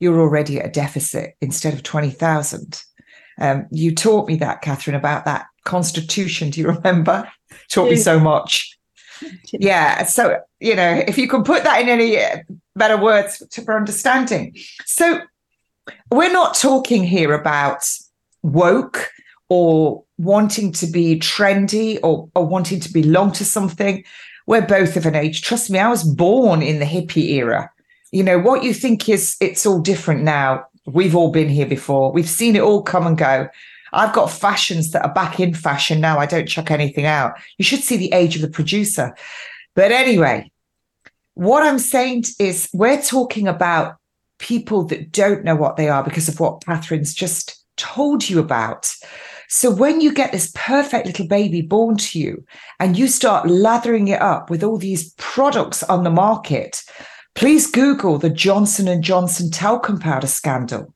[0.00, 2.82] you're already at a deficit instead of 20,000.
[3.38, 6.48] Um, you taught me that, Kathryn, about that constitution.
[6.48, 7.30] Do you remember?
[7.68, 8.78] Taught me so much.
[9.52, 10.06] Yeah.
[10.06, 12.16] So, you know, if you can put that in any
[12.74, 14.56] better words for understanding.
[14.86, 15.20] So,
[16.10, 17.86] we're not talking here about
[18.42, 19.10] woke
[19.50, 24.02] or wanting to be trendy or, or wanting to belong to something.
[24.46, 25.42] We're both of an age.
[25.42, 27.70] Trust me, I was born in the hippie era.
[28.12, 30.66] You know, what you think is it's all different now.
[30.86, 32.12] We've all been here before.
[32.12, 33.48] We've seen it all come and go.
[33.92, 36.18] I've got fashions that are back in fashion now.
[36.18, 37.34] I don't chuck anything out.
[37.58, 39.14] You should see the age of the producer.
[39.74, 40.50] But anyway,
[41.34, 43.96] what I'm saying is we're talking about
[44.38, 48.92] people that don't know what they are because of what Kathryn's just told you about.
[49.48, 52.44] So when you get this perfect little baby born to you
[52.80, 56.82] and you start lathering it up with all these products on the market,
[57.34, 60.92] please Google the Johnson and Johnson talcum powder scandal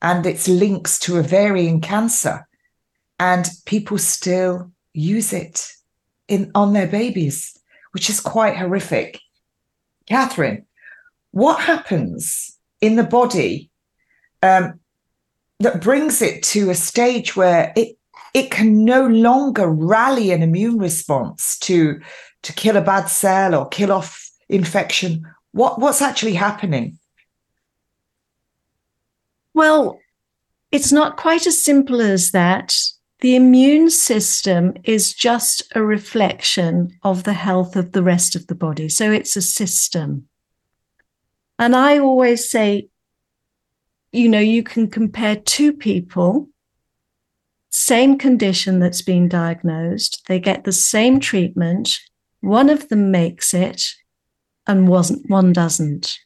[0.00, 2.46] and its links to ovarian cancer.
[3.18, 5.72] And people still use it
[6.28, 7.58] in on their babies,
[7.92, 9.20] which is quite horrific.
[10.08, 10.64] Kathryn,
[11.32, 13.70] what happens in the body
[14.42, 14.78] um,
[15.60, 17.96] that brings it to a stage where it
[18.34, 22.00] it can no longer rally an immune response to
[22.42, 25.24] to kill a bad cell or kill off infection.
[25.52, 26.98] What what's actually happening?
[29.54, 29.98] Well
[30.70, 32.74] it's not quite as simple as that.
[33.20, 38.54] The immune system is just a reflection of the health of the rest of the
[38.54, 38.88] body.
[38.88, 40.28] So it's a system.
[41.58, 42.88] And i always say
[44.12, 46.48] you know, you can compare two people,
[47.70, 51.98] same condition that's been diagnosed, they get the same treatment,
[52.40, 53.84] one of them makes it
[54.66, 56.18] and wasn't one doesn't.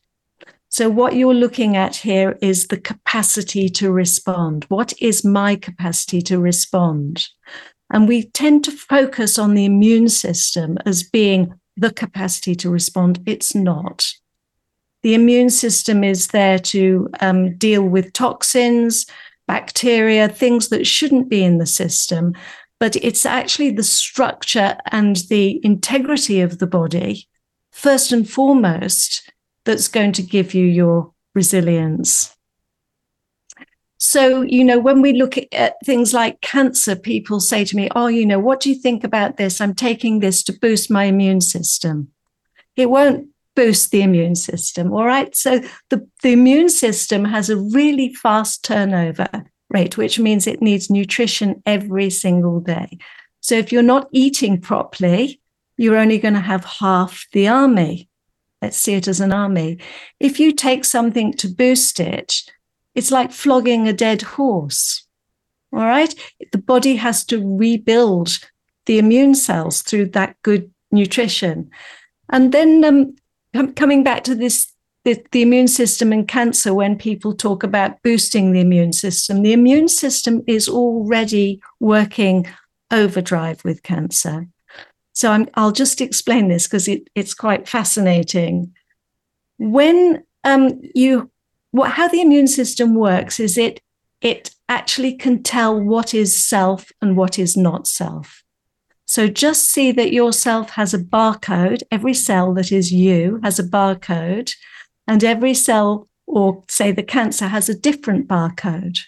[0.69, 4.65] So what you're looking at here is the capacity to respond.
[4.69, 7.29] What is my capacity to respond?
[7.91, 13.23] And we tend to focus on the immune system as being the capacity to respond.
[13.27, 14.13] It's not
[15.03, 19.07] the immune system is there to um, deal with toxins,
[19.47, 22.35] bacteria, things that shouldn't be in the system.
[22.79, 27.29] But it's actually the structure and the integrity of the body,
[27.71, 29.31] first and foremost,
[29.65, 32.37] that's going to give you your resilience.
[33.99, 38.09] So, you know, when we look at things like cancer, people say to me, Oh,
[38.09, 39.61] you know, what do you think about this?
[39.61, 42.09] I'm taking this to boost my immune system.
[42.75, 44.93] It won't boost the immune system.
[44.93, 45.35] All right.
[45.35, 45.61] So
[45.91, 49.29] the, the immune system has a really fast turnover
[49.71, 52.99] rate, which means it needs nutrition every single day.
[53.41, 55.41] So if you're not eating properly,
[55.77, 58.09] you're only going to have half the army.
[58.61, 59.79] Let's see it as an army.
[60.21, 62.43] If you take something to boost it,
[62.95, 65.07] it's like flogging a dead horse.
[65.73, 66.15] All right.
[66.53, 68.39] The body has to rebuild
[68.87, 71.71] the immune cells through that good nutrition.
[72.29, 73.17] And then um,
[73.77, 74.73] coming back to this
[75.05, 79.43] the, the, immune system and cancer when people talk about boosting the immune system.
[79.43, 82.47] The immune system is already working
[82.93, 84.47] overdrive with cancer.
[85.13, 88.75] So i will just explain this because it, it's quite fascinating.
[89.59, 91.31] When um, you
[91.73, 93.81] what how the immune system works is it
[94.21, 98.42] it actually can tell what is self and what is not self
[99.13, 101.83] so just see that yourself has a barcode.
[101.91, 104.55] Every cell that is you has a barcode,
[105.07, 109.01] and every cell, or say the cancer, has a different barcode.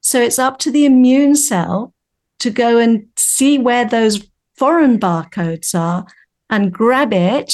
[0.00, 1.92] So it's up to the immune cell
[2.38, 6.06] to go and see where those foreign barcodes are
[6.48, 7.52] and grab it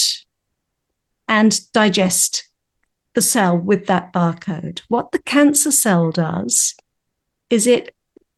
[1.27, 2.49] and digest
[3.15, 4.83] the cell with that barcode.
[4.87, 6.77] What the cancer cell does
[7.51, 7.97] is it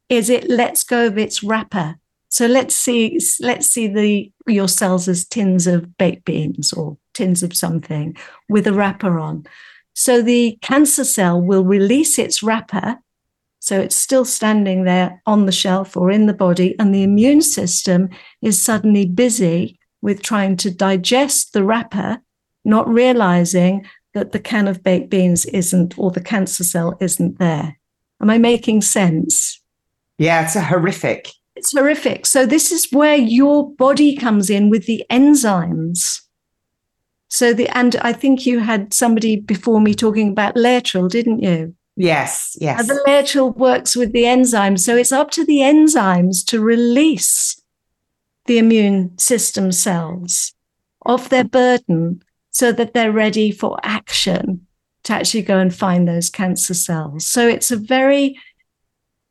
[0.09, 1.99] is it lets go of its wrapper
[2.29, 7.43] so let's see, let's see the your cells as tins of baked beans or tins
[7.43, 8.15] of something
[8.49, 9.45] with a wrapper on.
[9.93, 12.97] So the cancer cell will release its wrapper.
[13.59, 17.41] So it's still standing there on the shelf or in the body, and the immune
[17.41, 18.09] system
[18.41, 22.19] is suddenly busy with trying to digest the wrapper,
[22.63, 27.79] not realizing that the can of baked beans isn't or the cancer cell isn't there.
[28.21, 29.61] Am I making sense?
[30.17, 31.29] Yeah, it's a horrific.
[31.57, 32.25] It's horrific.
[32.25, 36.21] So, this is where your body comes in with the enzymes.
[37.29, 41.75] So, the, and I think you had somebody before me talking about Laetrile, didn't you?
[41.95, 42.79] Yes, yes.
[42.79, 44.79] And the Laetrile works with the enzymes.
[44.79, 47.61] So, it's up to the enzymes to release
[48.45, 50.53] the immune system cells
[51.05, 54.65] of their burden so that they're ready for action
[55.03, 57.25] to actually go and find those cancer cells.
[57.25, 58.37] So it's a very,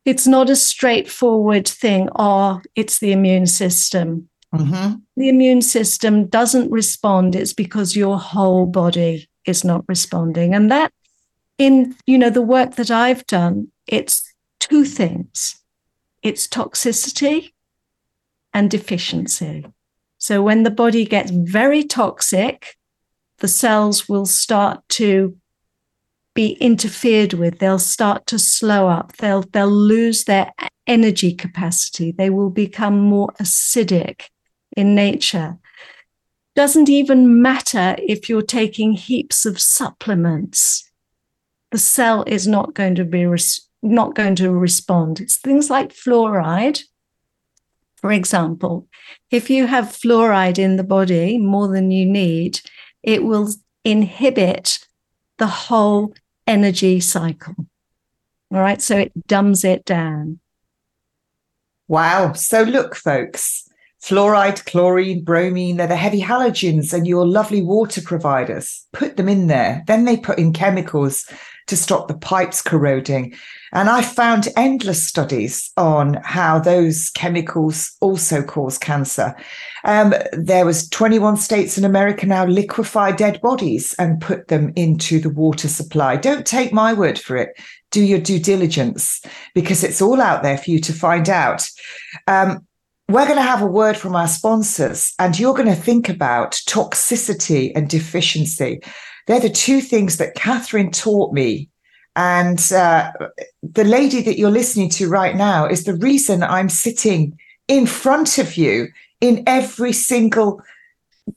[0.06, 4.28] it's not a straightforward thing, oh, it's the immune system.
[4.54, 4.94] Mm-hmm.
[5.16, 10.54] The immune system doesn't respond, it's because your whole body is not responding.
[10.54, 10.92] And that,
[11.58, 15.60] in you know, the work that I've done, it's two things
[16.22, 17.52] it's toxicity
[18.52, 19.64] and deficiency.
[20.18, 22.76] So when the body gets very toxic,
[23.38, 25.36] the cells will start to
[26.36, 30.52] be interfered with they'll start to slow up they'll they'll lose their
[30.86, 34.26] energy capacity they will become more acidic
[34.76, 35.58] in nature.
[36.54, 40.90] Doesn't even matter if you're taking heaps of supplements.
[41.72, 45.20] The cell is not going to be res- not going to respond.
[45.20, 46.82] It's things like fluoride.
[47.96, 48.86] For example
[49.30, 52.60] if you have fluoride in the body more than you need
[53.02, 53.48] it will
[53.84, 54.78] inhibit
[55.38, 56.14] the whole
[56.46, 57.54] energy cycle.
[58.52, 58.80] All right.
[58.80, 60.40] So it dumbs it down.
[61.88, 62.32] Wow.
[62.32, 63.68] So look, folks,
[64.02, 68.86] fluoride, chlorine, bromine, they're the heavy halogens and your lovely water providers.
[68.92, 69.82] Put them in there.
[69.86, 71.28] Then they put in chemicals
[71.66, 73.34] to stop the pipes corroding.
[73.76, 79.36] And I found endless studies on how those chemicals also cause cancer.
[79.84, 85.20] Um, there was 21 states in America now liquefy dead bodies and put them into
[85.20, 86.16] the water supply.
[86.16, 87.50] Don't take my word for it.
[87.90, 89.20] Do your due diligence
[89.54, 91.68] because it's all out there for you to find out.
[92.26, 92.66] Um,
[93.10, 96.52] we're going to have a word from our sponsors, and you're going to think about
[96.66, 98.80] toxicity and deficiency.
[99.26, 101.68] They're the two things that Kathryn taught me.
[102.16, 103.12] And uh,
[103.62, 107.38] the lady that you're listening to right now is the reason I'm sitting
[107.68, 108.88] in front of you
[109.20, 110.62] in every single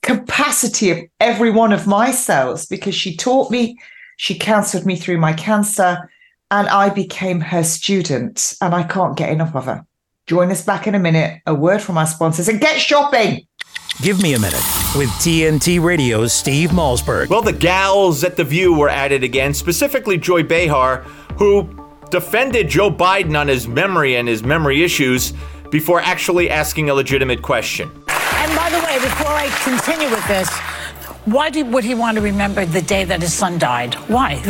[0.02, 3.78] capacity of every one of my cells because she taught me,
[4.18, 6.10] she counseled me through my cancer,
[6.50, 8.56] and I became her student.
[8.62, 9.86] And I can't get enough of her.
[10.28, 13.46] Join us back in a minute, a word from our sponsors, and get shopping.
[14.02, 17.30] Give me a minute with TNT Radio's Steve Malzberg.
[17.30, 21.04] Well, the gals at The View were at it again, specifically Joy Behar,
[21.38, 21.70] who
[22.10, 25.34] defended Joe Biden on his memory and his memory issues
[25.70, 27.92] before actually asking a legitimate question.
[28.08, 30.50] And by the way, before I continue with this,
[31.26, 33.96] why did, would he want to remember the day that his son died?
[34.08, 34.42] Why?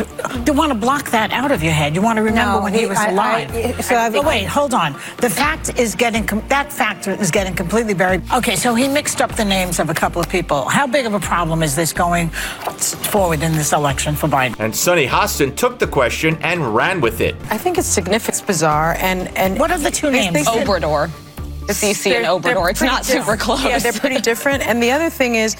[0.45, 1.95] You want to block that out of your head.
[1.95, 3.55] You want to remember no, when he, he was I, alive.
[3.55, 4.93] I, so I, wait, hold on.
[5.17, 8.21] The fact is getting that factor is getting completely buried.
[8.31, 10.65] Okay, so he mixed up the names of a couple of people.
[10.65, 14.55] How big of a problem is this going forward in this election for Biden?
[14.59, 17.35] And Sunny Hostin took the question and ran with it.
[17.49, 20.37] I think it's significant, it's bizarre, and and what are the two names?
[20.47, 21.09] Obrador.
[21.67, 22.71] It's Sisi and Obrador.
[22.71, 23.63] It's not super close.
[23.63, 24.65] Yeah, they're pretty different.
[24.65, 25.55] And the other thing is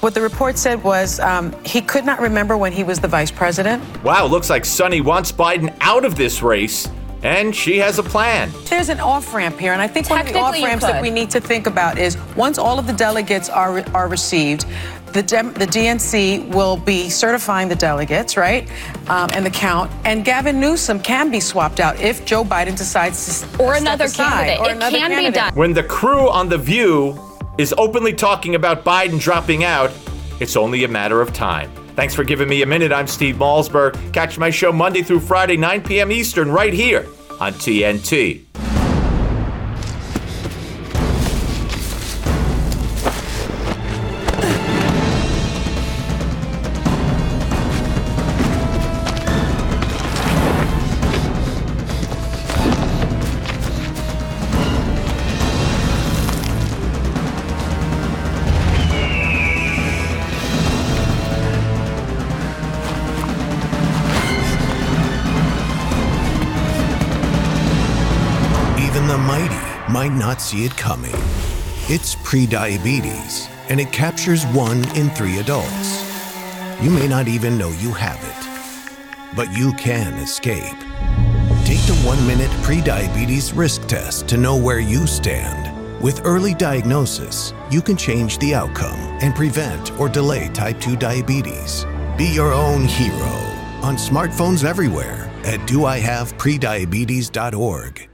[0.00, 3.30] what the report said was um, he could not remember when he was the vice
[3.30, 3.82] president.
[4.04, 6.88] Wow, looks like Sunny wants Biden out of this race.
[7.24, 8.52] And she has a plan.
[8.66, 11.10] There's an off ramp here, and I think one of the off ramps that we
[11.10, 14.66] need to think about is once all of the delegates are are received,
[15.12, 18.68] the, Dem- the DNC will be certifying the delegates, right,
[19.08, 19.90] um, and the count.
[20.04, 24.60] And Gavin Newsom can be swapped out if Joe Biden decides to or another candidate.
[24.60, 25.32] Or it another can candidate.
[25.32, 25.54] be done.
[25.54, 27.18] When the crew on the View
[27.58, 29.90] is openly talking about Biden dropping out,
[30.40, 31.70] it's only a matter of time.
[31.96, 32.92] Thanks for giving me a minute.
[32.92, 34.12] I'm Steve Malzberg.
[34.12, 36.12] Catch my show Monday through Friday, 9 p.m.
[36.12, 37.04] Eastern, right here
[37.40, 38.47] on TNT.
[70.28, 71.14] Not see it coming.
[71.88, 76.04] It's prediabetes, and it captures one in three adults.
[76.82, 78.46] You may not even know you have it,
[79.34, 80.78] but you can escape.
[81.64, 85.74] Take the one minute prediabetes risk test to know where you stand.
[86.02, 91.86] With early diagnosis, you can change the outcome and prevent or delay type 2 diabetes.
[92.18, 93.32] Be your own hero
[93.80, 98.08] on smartphones everywhere at doihaveprediabetes.org.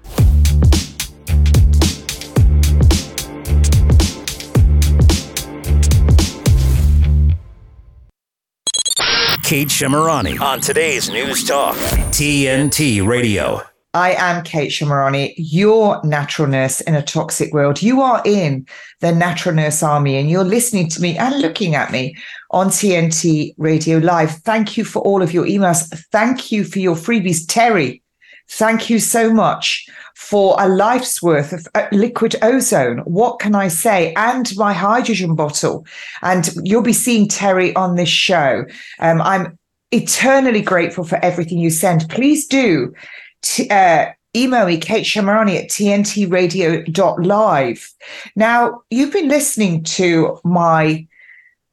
[9.44, 13.60] Kate Shemirani on today's News Talk, TNT Radio.
[13.92, 17.82] I am Kate Shemirani, your natural nurse in a toxic world.
[17.82, 18.66] You are in
[19.00, 22.16] the natural nurse army and you're listening to me and looking at me
[22.52, 24.30] on TNT Radio Live.
[24.30, 25.94] Thank you for all of your emails.
[26.10, 27.44] Thank you for your freebies.
[27.46, 28.02] Terry,
[28.48, 32.98] thank you so much for a life's worth of uh, liquid ozone.
[32.98, 34.12] What can I say?
[34.14, 35.86] And my hydrogen bottle.
[36.22, 38.64] And you'll be seeing Terry on this show.
[39.00, 39.58] Um, I'm
[39.90, 42.08] eternally grateful for everything you send.
[42.08, 42.94] Please do
[43.42, 47.94] t- uh, email me, Kate Shemirani at tntradio.live.
[48.34, 51.06] Now, you've been listening to my,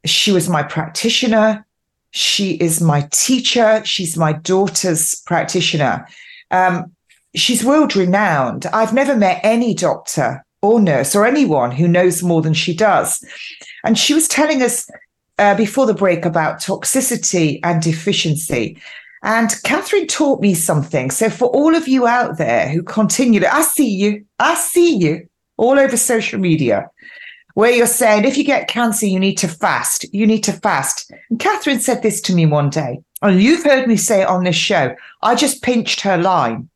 [0.06, 1.66] she was my practitioner.
[2.12, 3.82] She is my teacher.
[3.86, 6.08] She's my daughter's practitioner.
[6.52, 6.92] Um,
[7.36, 8.66] she's world renowned.
[8.68, 13.24] I've never met any doctor or nurse or anyone who knows more than she does.
[13.84, 14.90] And she was telling us
[15.40, 18.80] uh, before the break about toxicity and deficiency.
[19.24, 21.12] And Kathryn taught me something.
[21.12, 25.28] So for all of you out there who continue I see you, I see you
[25.58, 26.90] all over social media
[27.54, 30.06] where you're saying if you get cancer, you need to fast.
[30.14, 31.12] You need to fast.
[31.30, 34.44] And Kathryn said this to me one day, and you've heard me say it on
[34.44, 34.96] this show.
[35.22, 36.70] I just pinched her line.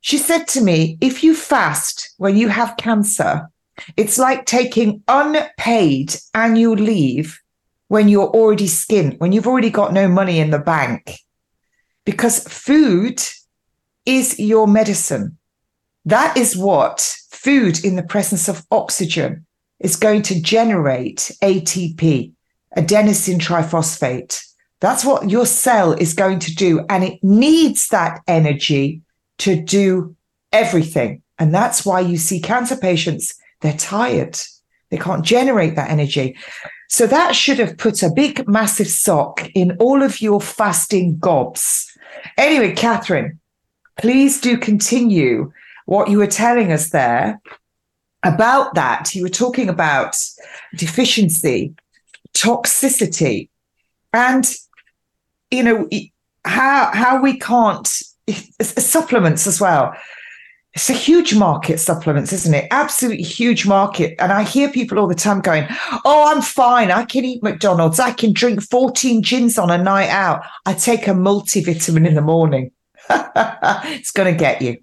[0.00, 3.48] She said to me, if you fast when you have cancer,
[3.96, 7.40] it's like taking unpaid annual leave
[7.88, 11.18] when you're already skint, when you've already got no money in the bank.
[12.04, 13.20] Because food
[14.06, 15.36] is your medicine.
[16.04, 19.44] That is what food in the presence of oxygen
[19.80, 22.32] is going to generate ATP,
[22.76, 24.45] adenosine triphosphate.
[24.80, 26.84] That's what your cell is going to do.
[26.88, 29.00] And it needs that energy
[29.38, 30.16] to do
[30.52, 31.22] everything.
[31.38, 34.38] And that's why you see cancer patients, they're tired.
[34.90, 36.36] They can't generate that energy.
[36.88, 41.90] So that should have put a big, massive sock in all of your fasting gobs.
[42.38, 43.38] Anyway, Kathryn,
[43.98, 45.52] please do continue
[45.86, 47.40] what you were telling us there
[48.22, 49.14] about that.
[49.14, 50.16] You were talking about
[50.76, 51.74] deficiency,
[52.34, 53.48] toxicity,
[54.12, 54.46] and
[55.50, 55.88] you know
[56.44, 57.88] how how we can't
[58.60, 59.94] supplements as well.
[60.74, 62.68] It's a huge market, supplements, isn't it?
[62.70, 64.14] Absolutely huge market.
[64.18, 65.66] And I hear people all the time going,
[66.04, 66.90] Oh, I'm fine.
[66.90, 67.98] I can eat McDonald's.
[67.98, 70.42] I can drink 14 gins on a night out.
[70.66, 72.72] I take a multivitamin in the morning.
[73.08, 74.76] it's going to get you.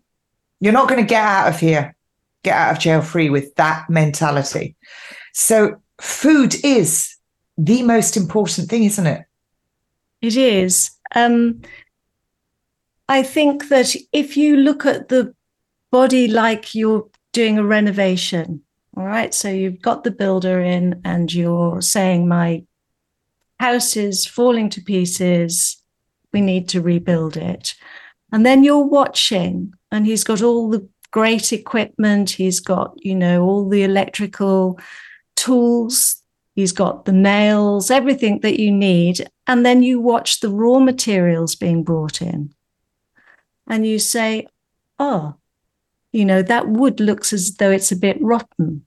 [0.59, 1.95] You're not going to get out of here,
[2.43, 4.76] get out of jail free with that mentality.
[5.34, 7.16] So, food is
[7.57, 9.26] the most important thing, isn't it?
[10.24, 10.89] It is.
[11.13, 11.61] Um,
[13.09, 15.36] I think that if you look at the
[15.91, 18.61] body like you're doing a renovation,
[18.95, 22.63] all right, so you've got the builder in and you're saying, My
[23.59, 25.84] house is falling to pieces,
[26.32, 27.76] we need to rebuild it.
[28.32, 33.43] And then you're watching, and he's got all the great equipment, he's got, you know,
[33.43, 34.80] all the electrical
[35.36, 36.24] tools
[36.55, 39.28] He's got the nails, everything that you need.
[39.45, 42.53] And then you watch the raw materials being brought in
[43.67, 44.47] and you say,
[44.99, 45.35] oh,
[46.11, 48.85] you know, that wood looks as though it's a bit rotten,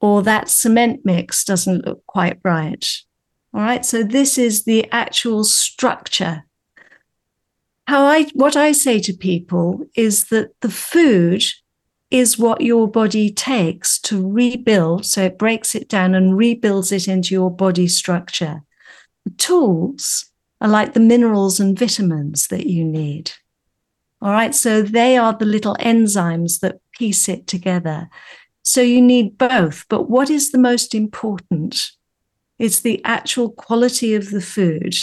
[0.00, 2.86] or that cement mix doesn't look quite right.
[3.54, 3.86] All right.
[3.86, 6.44] So this is the actual structure.
[7.86, 11.44] How I what I say to people is that the food
[12.10, 15.06] is what your body takes to rebuild.
[15.06, 18.62] So it breaks it down and rebuilds it into your body structure.
[19.38, 23.32] Tools are like the minerals and vitamins that you need.
[24.22, 24.54] All right.
[24.54, 28.08] So they are the little enzymes that piece it together.
[28.62, 29.84] So you need both.
[29.88, 31.90] But what is the most important?
[32.58, 34.94] It's the actual quality of the food,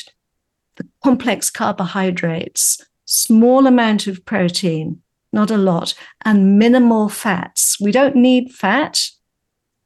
[0.76, 5.02] the complex carbohydrates, small amount of protein,
[5.32, 5.94] not a lot,
[6.26, 7.80] and minimal fats.
[7.80, 9.02] We don't need fat.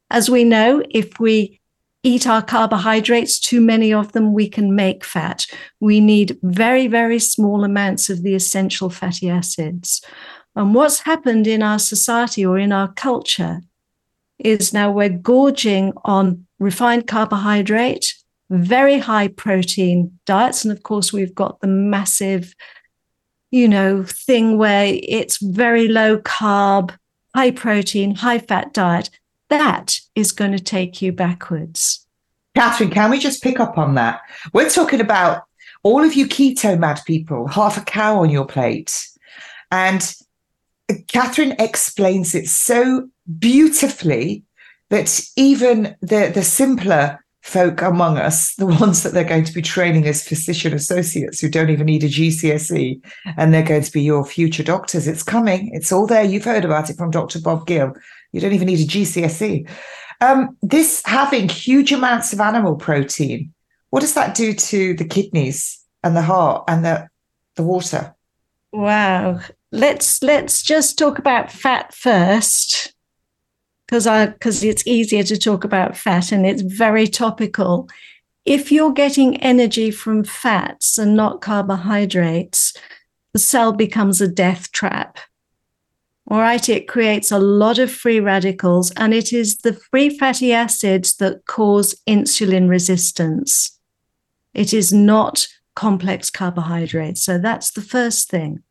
[0.09, 1.59] As we know, if we
[2.07, 5.45] eat our carbohydrates, too many of them, we can make fat.
[5.79, 10.01] We need very, very small amounts of the essential fatty acids.
[10.55, 13.61] And what's happened in our society or in our culture
[14.39, 18.15] is now we're gorging on refined carbohydrate,
[18.49, 20.63] very high protein diets.
[20.63, 22.55] And of course, we've got the massive
[23.51, 26.95] you know, thing where it's very low carb,
[27.33, 29.09] high protein, high fat diet,
[29.49, 32.05] that is going to take you backwards.
[32.55, 34.21] Kathryn, can we just pick up on that?
[34.53, 35.43] We're talking about
[35.83, 39.07] all of you keto mad people, half a cow on your plate.
[39.71, 40.01] And
[40.89, 44.43] Kathryn explains it so beautifully
[44.89, 49.61] that even the, the simpler folk among us, the ones that they're going to be
[49.61, 53.01] training as physician associates who don't even need a GCSE,
[53.37, 55.07] and they're going to be your future doctors.
[55.07, 55.69] It's coming.
[55.73, 56.23] It's all there.
[56.23, 57.39] You've heard about it from Dr.
[57.39, 57.93] Bob Gill.
[58.37, 59.67] You don't even need a GCSE.
[60.21, 63.51] Um, this having huge amounts of animal protein,
[63.89, 67.07] what does that do to the kidneys and the heart and the
[67.55, 68.13] the water?
[68.71, 69.41] Wow.
[69.71, 72.93] Let's let's just talk about fat first
[73.87, 77.89] because I because it's easier to talk about fat and it's very topical.
[78.45, 82.73] If you're getting energy from fats and not carbohydrates,
[83.33, 85.17] the cell becomes a death trap.
[86.29, 90.51] All right, it creates a lot of free radicals, and it is the free fatty
[90.51, 93.79] acids that cause insulin resistance.
[94.53, 97.21] It is not complex carbohydrates.
[97.21, 98.63] So that's the first thing.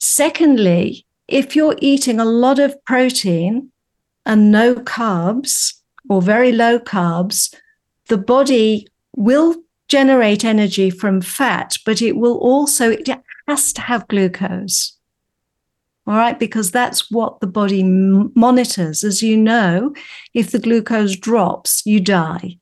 [0.00, 3.70] Secondly, if you're eating a lot of protein,
[4.26, 5.74] and no carbs
[6.08, 7.54] or very low carbs,
[8.08, 8.86] the body
[9.16, 9.56] will
[9.88, 13.08] generate energy from fat, but it will also, it
[13.46, 14.93] has to have glucose.
[16.06, 19.04] All right, because that's what the body monitors.
[19.04, 19.94] As you know,
[20.34, 22.58] if the glucose drops, you die.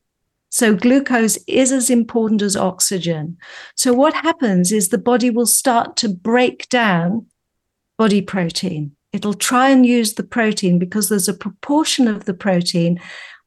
[0.49, 3.37] So, glucose is as important as oxygen.
[3.75, 7.25] So, what happens is the body will start to break down
[7.97, 8.95] body protein.
[9.11, 12.99] It'll try and use the protein because there's a proportion of the protein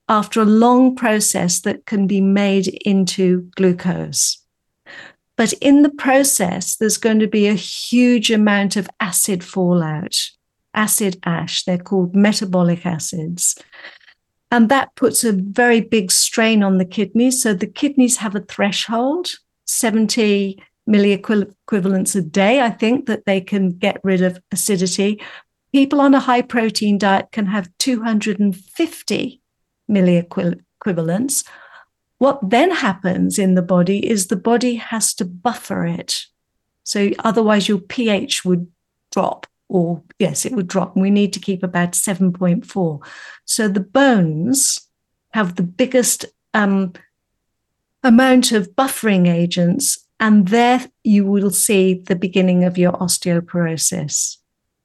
[0.08, 4.42] after a long process that can be made into glucose.
[5.36, 10.16] But in the process, there's going to be a huge amount of acid fallout,
[10.74, 11.64] acid ash.
[11.64, 13.56] They're called metabolic acids.
[14.50, 17.42] And that puts a very big strain on the kidneys.
[17.42, 19.30] So the kidneys have a threshold,
[19.66, 25.20] 70 milliequivalents a day, I think, that they can get rid of acidity
[25.76, 29.42] people on a high protein diet can have 250
[29.90, 31.44] milliequivalents.
[32.18, 36.24] What then happens in the body is the body has to buffer it.
[36.82, 38.68] So otherwise, your pH would
[39.12, 40.96] drop, or yes, it would drop.
[40.96, 43.04] we need to keep about 7.4.
[43.44, 44.80] So the bones
[45.32, 46.92] have the biggest um,
[48.02, 54.36] amount of buffering agents, and there you will see the beginning of your osteoporosis.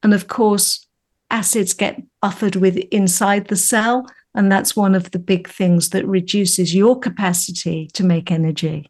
[0.04, 0.86] And of course,
[1.30, 4.08] acids get buffered with inside the cell.
[4.34, 8.90] And that's one of the big things that reduces your capacity to make energy.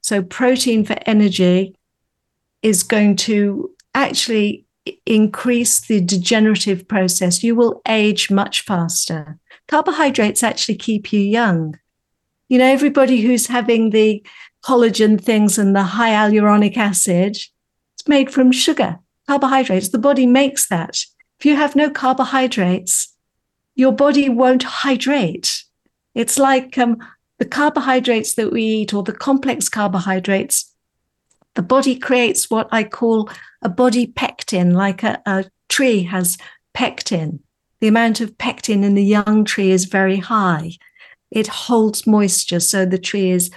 [0.00, 1.76] So, protein for energy
[2.62, 4.66] is going to actually
[5.06, 7.42] increase the degenerative process.
[7.42, 9.38] You will age much faster.
[9.68, 11.78] Carbohydrates actually keep you young.
[12.48, 14.24] You know, everybody who's having the
[14.64, 19.90] collagen things and the hyaluronic acid, it's made from sugar carbohydrates.
[19.90, 20.98] The body makes that.
[21.38, 23.11] If you have no carbohydrates,
[23.74, 25.64] your body won't hydrate.
[26.14, 26.98] It's like um,
[27.38, 30.72] the carbohydrates that we eat or the complex carbohydrates.
[31.54, 33.30] The body creates what I call
[33.62, 36.38] a body pectin, like a, a tree has
[36.74, 37.40] pectin.
[37.80, 40.72] The amount of pectin in the young tree is very high.
[41.30, 43.50] It holds moisture, so the tree is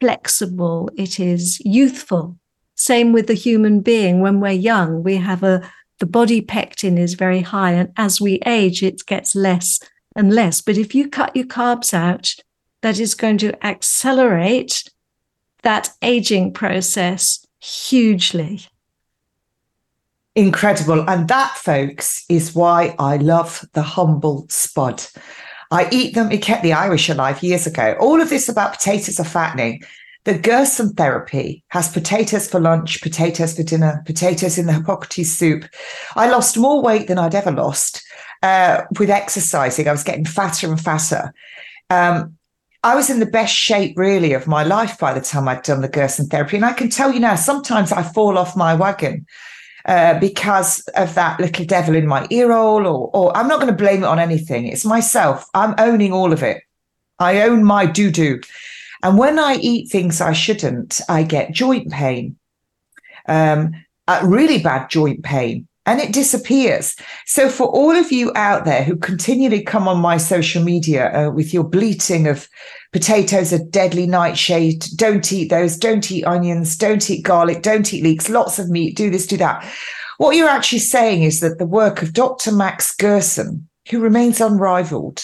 [0.00, 2.38] flexible, it is youthful.
[2.76, 4.20] Same with the human being.
[4.20, 5.62] When we're young, we have a,
[6.04, 7.72] the body pectin is very high.
[7.72, 9.80] And as we age, it gets less
[10.14, 10.60] and less.
[10.60, 12.34] But if you cut your carbs out,
[12.82, 14.84] that is going to accelerate
[15.62, 18.66] that aging process hugely.
[20.34, 21.08] Incredible.
[21.08, 25.02] And that, folks, is why I love the humble spud.
[25.70, 26.30] I eat them.
[26.30, 27.96] It kept the Irish alive years ago.
[27.98, 29.82] All of this about potatoes are fattening.
[30.24, 35.66] The Gerson therapy has potatoes for lunch, potatoes for dinner, potatoes in the Hippocrates soup.
[36.16, 38.02] I lost more weight than I'd ever lost
[38.42, 39.86] uh, with exercising.
[39.86, 41.34] I was getting fatter and fatter.
[41.90, 42.36] Um,
[42.82, 45.82] I was in the best shape, really, of my life by the time I'd done
[45.82, 46.56] the Gerson therapy.
[46.56, 49.26] And I can tell you now, sometimes I fall off my wagon.
[49.86, 53.70] Uh, because of that little devil in my ear hole, or, or I'm not going
[53.70, 54.66] to blame it on anything.
[54.66, 55.44] It's myself.
[55.52, 56.62] I'm owning all of it.
[57.18, 58.40] I own my doo doo.
[59.04, 62.36] And when I eat things I shouldn't, I get joint pain,
[63.28, 63.74] um,
[64.24, 65.68] really bad joint pain.
[65.86, 66.96] and it disappears.
[67.26, 71.30] So, for all of you out there who continually come on my social media uh,
[71.30, 72.48] with your bleating of
[72.94, 78.02] potatoes are deadly nightshade, don't eat those, don't eat onions, don't eat garlic, don't eat
[78.02, 79.62] leeks, lots of meat, do this, do that.
[80.16, 82.52] What you're actually saying is that the work of Dr.
[82.52, 85.22] Max Gerson, who remains unrivaled,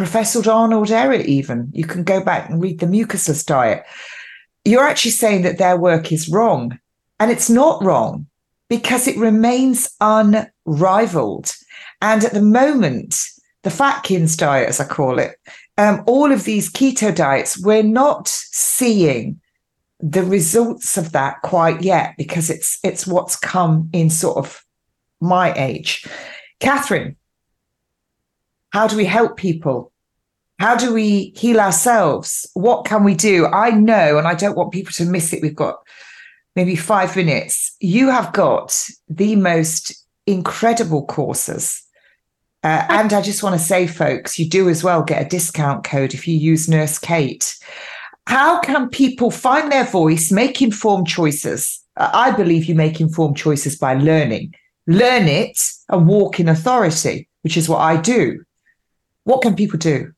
[0.00, 3.84] Professor Arnold Ehret, even, you can go back and read the mucusless diet.
[4.64, 6.78] You're actually saying that their work is wrong.
[7.18, 8.26] And it's not wrong
[8.70, 11.52] because it remains unrivaled.
[12.00, 13.14] And at the moment,
[13.62, 15.36] the Fatkins diet, as I call it,
[15.76, 19.38] um, all of these keto diets, we're not seeing
[19.98, 24.64] the results of that quite yet because it's it's what's come in sort of
[25.20, 26.06] my age.
[26.58, 27.16] Kathryn,
[28.70, 29.89] how do we help people?
[30.60, 32.46] How do we heal ourselves?
[32.52, 33.46] What can we do?
[33.46, 35.40] I know, and I don't want people to miss it.
[35.40, 35.78] We've got
[36.54, 37.74] maybe five minutes.
[37.80, 41.82] You have got the most incredible courses.
[42.62, 45.82] Uh, and I just want to say, folks, you do as well get a discount
[45.82, 47.56] code if you use Nurse Kate.
[48.26, 51.80] How can people find their voice, make informed choices?
[51.96, 54.54] I believe you make informed choices by learning.
[54.86, 55.58] Learn it
[55.88, 58.44] and walk in authority, which is what I do.
[59.24, 60.12] What can people do?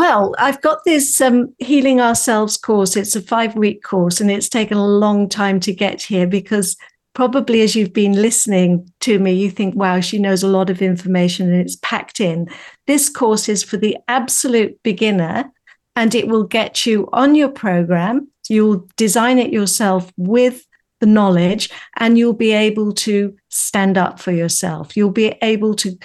[0.00, 2.96] Well, I've got this um, Healing Ourselves course.
[2.96, 6.74] It's a five week course, and it's taken a long time to get here because
[7.12, 10.80] probably as you've been listening to me, you think, wow, she knows a lot of
[10.80, 12.48] information and it's packed in.
[12.86, 15.52] This course is for the absolute beginner
[15.94, 18.26] and it will get you on your program.
[18.48, 20.66] You'll design it yourself with
[21.00, 24.96] the knowledge and you'll be able to stand up for yourself.
[24.96, 25.98] You'll be able to,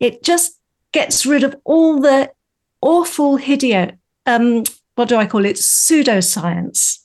[0.00, 0.58] it just
[0.92, 2.32] gets rid of all the
[2.80, 3.92] awful, hideous,
[4.26, 4.64] um,
[4.94, 5.56] what do I call it?
[5.56, 6.98] Pseudoscience.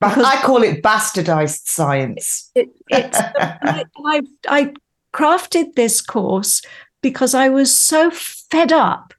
[0.00, 2.50] Because I call it bastardized science.
[2.54, 4.74] It, it's, I, I, I
[5.12, 6.62] crafted this course
[7.02, 9.12] because I was so fed up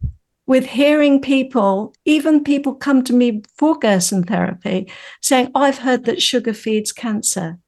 [0.48, 4.92] with hearing people, even people come to me for Gerson therapy,
[5.22, 7.60] saying, oh, I've heard that sugar feeds cancer.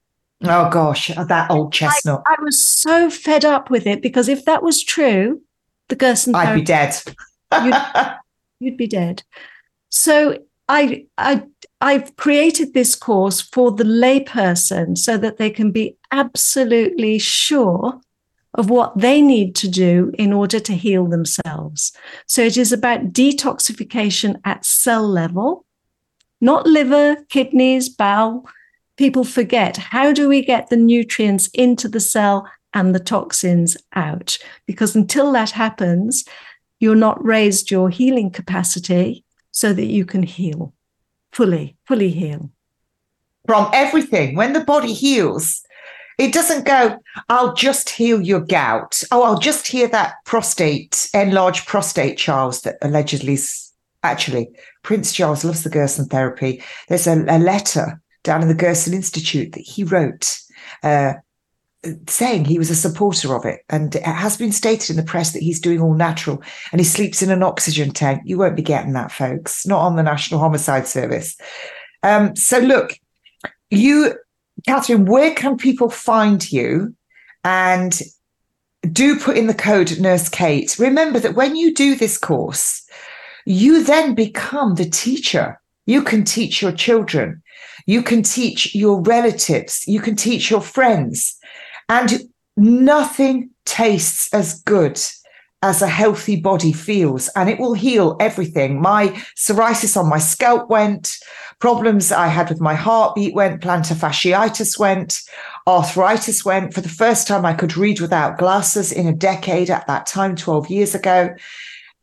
[0.43, 2.21] Oh gosh, that old chestnut.
[2.27, 5.41] I, I, was so fed up with it because if that was true,
[5.87, 6.93] the Gerson I'd be dead
[7.63, 7.75] you'd,
[8.59, 9.23] you'd be dead.
[9.89, 11.43] So I, I,
[11.81, 17.99] I've created this course for the layperson so that they can be absolutely sure
[18.55, 21.91] of what they need to do in order to heal themselves.
[22.27, 25.65] So it is about detoxification at cell level,
[26.39, 28.47] not liver, kidneys, bowel.
[28.95, 34.37] People forget how do we get the nutrients into the cell and the toxins out?
[34.67, 36.25] Because until that happens,
[36.83, 40.73] you're not raised your healing capacity so that you can heal
[41.31, 42.51] fully, fully heal.
[43.47, 44.35] From everything.
[44.35, 45.61] When the body heals,
[46.17, 46.97] it doesn't go,
[47.29, 49.01] I'll just heal your gout.
[49.11, 53.37] Oh, I'll just heal that prostate, enlarged prostate, Charles, that allegedly,
[54.03, 54.49] actually,
[54.83, 56.61] Prince Charles loves the Gerson therapy.
[56.89, 60.37] There's a, a letter down in the Gerson Institute that he wrote
[60.83, 61.13] uh,
[62.07, 63.61] saying he was a supporter of it.
[63.69, 66.85] And it has been stated in the press that he's doing all natural and he
[66.85, 68.21] sleeps in an oxygen tank.
[68.25, 71.37] You won't be getting that, folks, not on the National Homicide Service.
[72.03, 72.97] Um, so, look,
[73.69, 74.13] you,
[74.67, 76.95] Kathryn, where can people find you?
[77.43, 77.99] And
[78.91, 80.77] do put in the code Nurse Kate.
[80.77, 82.85] Remember that when you do this course,
[83.45, 85.59] you then become the teacher.
[85.85, 87.41] You can teach your children.
[87.85, 89.85] You can teach your relatives.
[89.87, 91.37] You can teach your friends.
[91.89, 92.23] And
[92.57, 94.99] nothing tastes as good
[95.63, 98.81] as a healthy body feels, and it will heal everything.
[98.81, 99.07] My
[99.37, 101.17] psoriasis on my scalp went,
[101.59, 105.21] problems I had with my heartbeat went, plantar fasciitis went,
[105.65, 106.73] arthritis went.
[106.73, 110.35] For the first time, I could read without glasses in a decade at that time,
[110.35, 111.33] 12 years ago.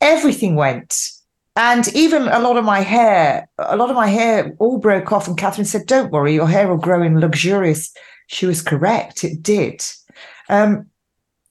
[0.00, 1.10] Everything went.
[1.54, 5.28] And even a lot of my hair, a lot of my hair all broke off.
[5.28, 7.92] And Kathryn said, Don't worry, your hair will grow in luxurious
[8.30, 9.24] she was correct.
[9.24, 9.82] It did.
[10.48, 10.86] Um,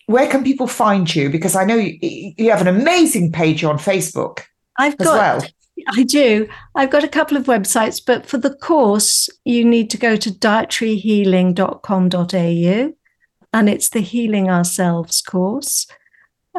[0.06, 1.30] where can people find you?
[1.30, 4.44] Because I know you, you have an amazing page on Facebook.
[4.78, 5.42] I've got.
[5.42, 5.44] Well.
[5.96, 6.50] I do.
[6.76, 10.30] I've got a couple of websites, but for the course, you need to go to
[10.30, 12.94] dietaryhealing.com.au
[13.54, 15.88] and it's the Healing Ourselves course.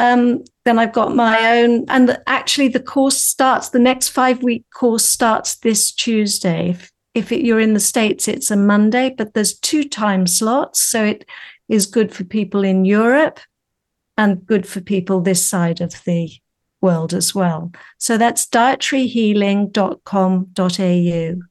[0.01, 4.65] Um, then I've got my own, and actually, the course starts, the next five week
[4.75, 6.79] course starts this Tuesday
[7.21, 10.81] if it, you're in the States, it's a Monday, but there's two time slots.
[10.81, 11.25] So it
[11.69, 13.39] is good for people in Europe
[14.17, 16.33] and good for people this side of the
[16.81, 17.73] world as well.
[17.99, 21.47] So that's dietaryhealing.com.au.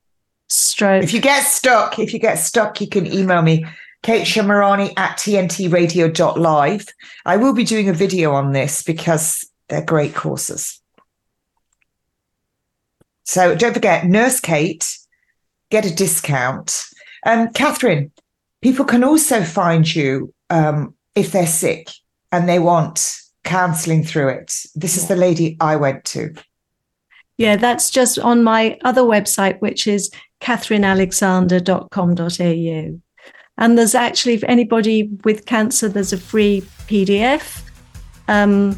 [0.52, 1.04] Stroke.
[1.04, 3.68] If you get stuck, if you get stuck, you can email me
[4.02, 6.88] Kate Shemirani at tntradio.live.
[7.26, 10.82] I will be doing a video on this because they're great courses.
[13.26, 14.99] So don't forget, Nurse Kate,
[15.70, 16.86] get a discount.
[17.26, 18.12] Um, Kathryn,
[18.62, 21.90] people can also find you um, if they're sick
[22.32, 24.56] and they want counseling through it.
[24.76, 26.36] This is the lady I went to.
[27.38, 30.12] Yeah, that's just on my other website, which is
[30.42, 33.02] kathrynalexander.com.au.
[33.58, 37.64] And there's actually, if anybody with cancer, there's a free PDF
[38.28, 38.74] um,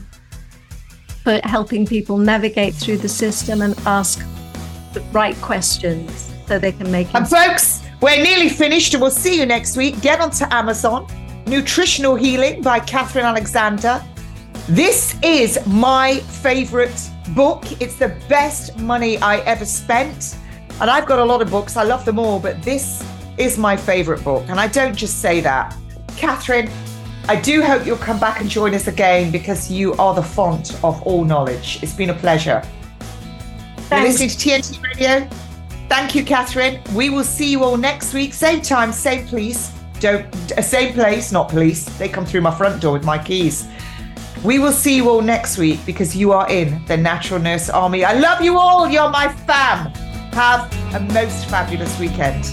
[1.24, 4.26] for helping people navigate through the system and ask
[4.94, 7.08] the right questions so they can make.
[7.08, 7.16] it.
[7.16, 10.02] And folks, we're nearly finished, and we'll see you next week.
[10.02, 11.08] Get onto Amazon.
[11.48, 14.04] Nutritional Healing by Kathryn Alexander.
[14.68, 17.64] This is my favorite book.
[17.82, 20.38] It's the best money I ever spent.
[20.82, 23.04] And I've got a lot of books, I love them all, but this
[23.38, 24.44] is my favorite book.
[24.50, 25.76] And I don't just say that.
[26.08, 26.70] Kathryn,
[27.30, 30.74] I do hope you'll come back and join us again because you are the font
[30.84, 31.80] of all knowledge.
[31.82, 32.62] It's been a pleasure.
[33.90, 34.20] Thanks.
[34.20, 35.30] You're listening to TNT Radio.
[35.92, 36.90] Thank you, Kathryn.
[36.94, 39.74] We will see you all next week, same time, same place.
[40.00, 41.84] Don't uh, same place, not police.
[41.98, 43.68] They come through my front door with my keys.
[44.42, 48.06] We will see you all next week because you are in the Natural Nurse Army.
[48.06, 48.90] I love you all.
[48.90, 49.88] You're my fam.
[50.32, 52.46] Have a most fabulous weekend.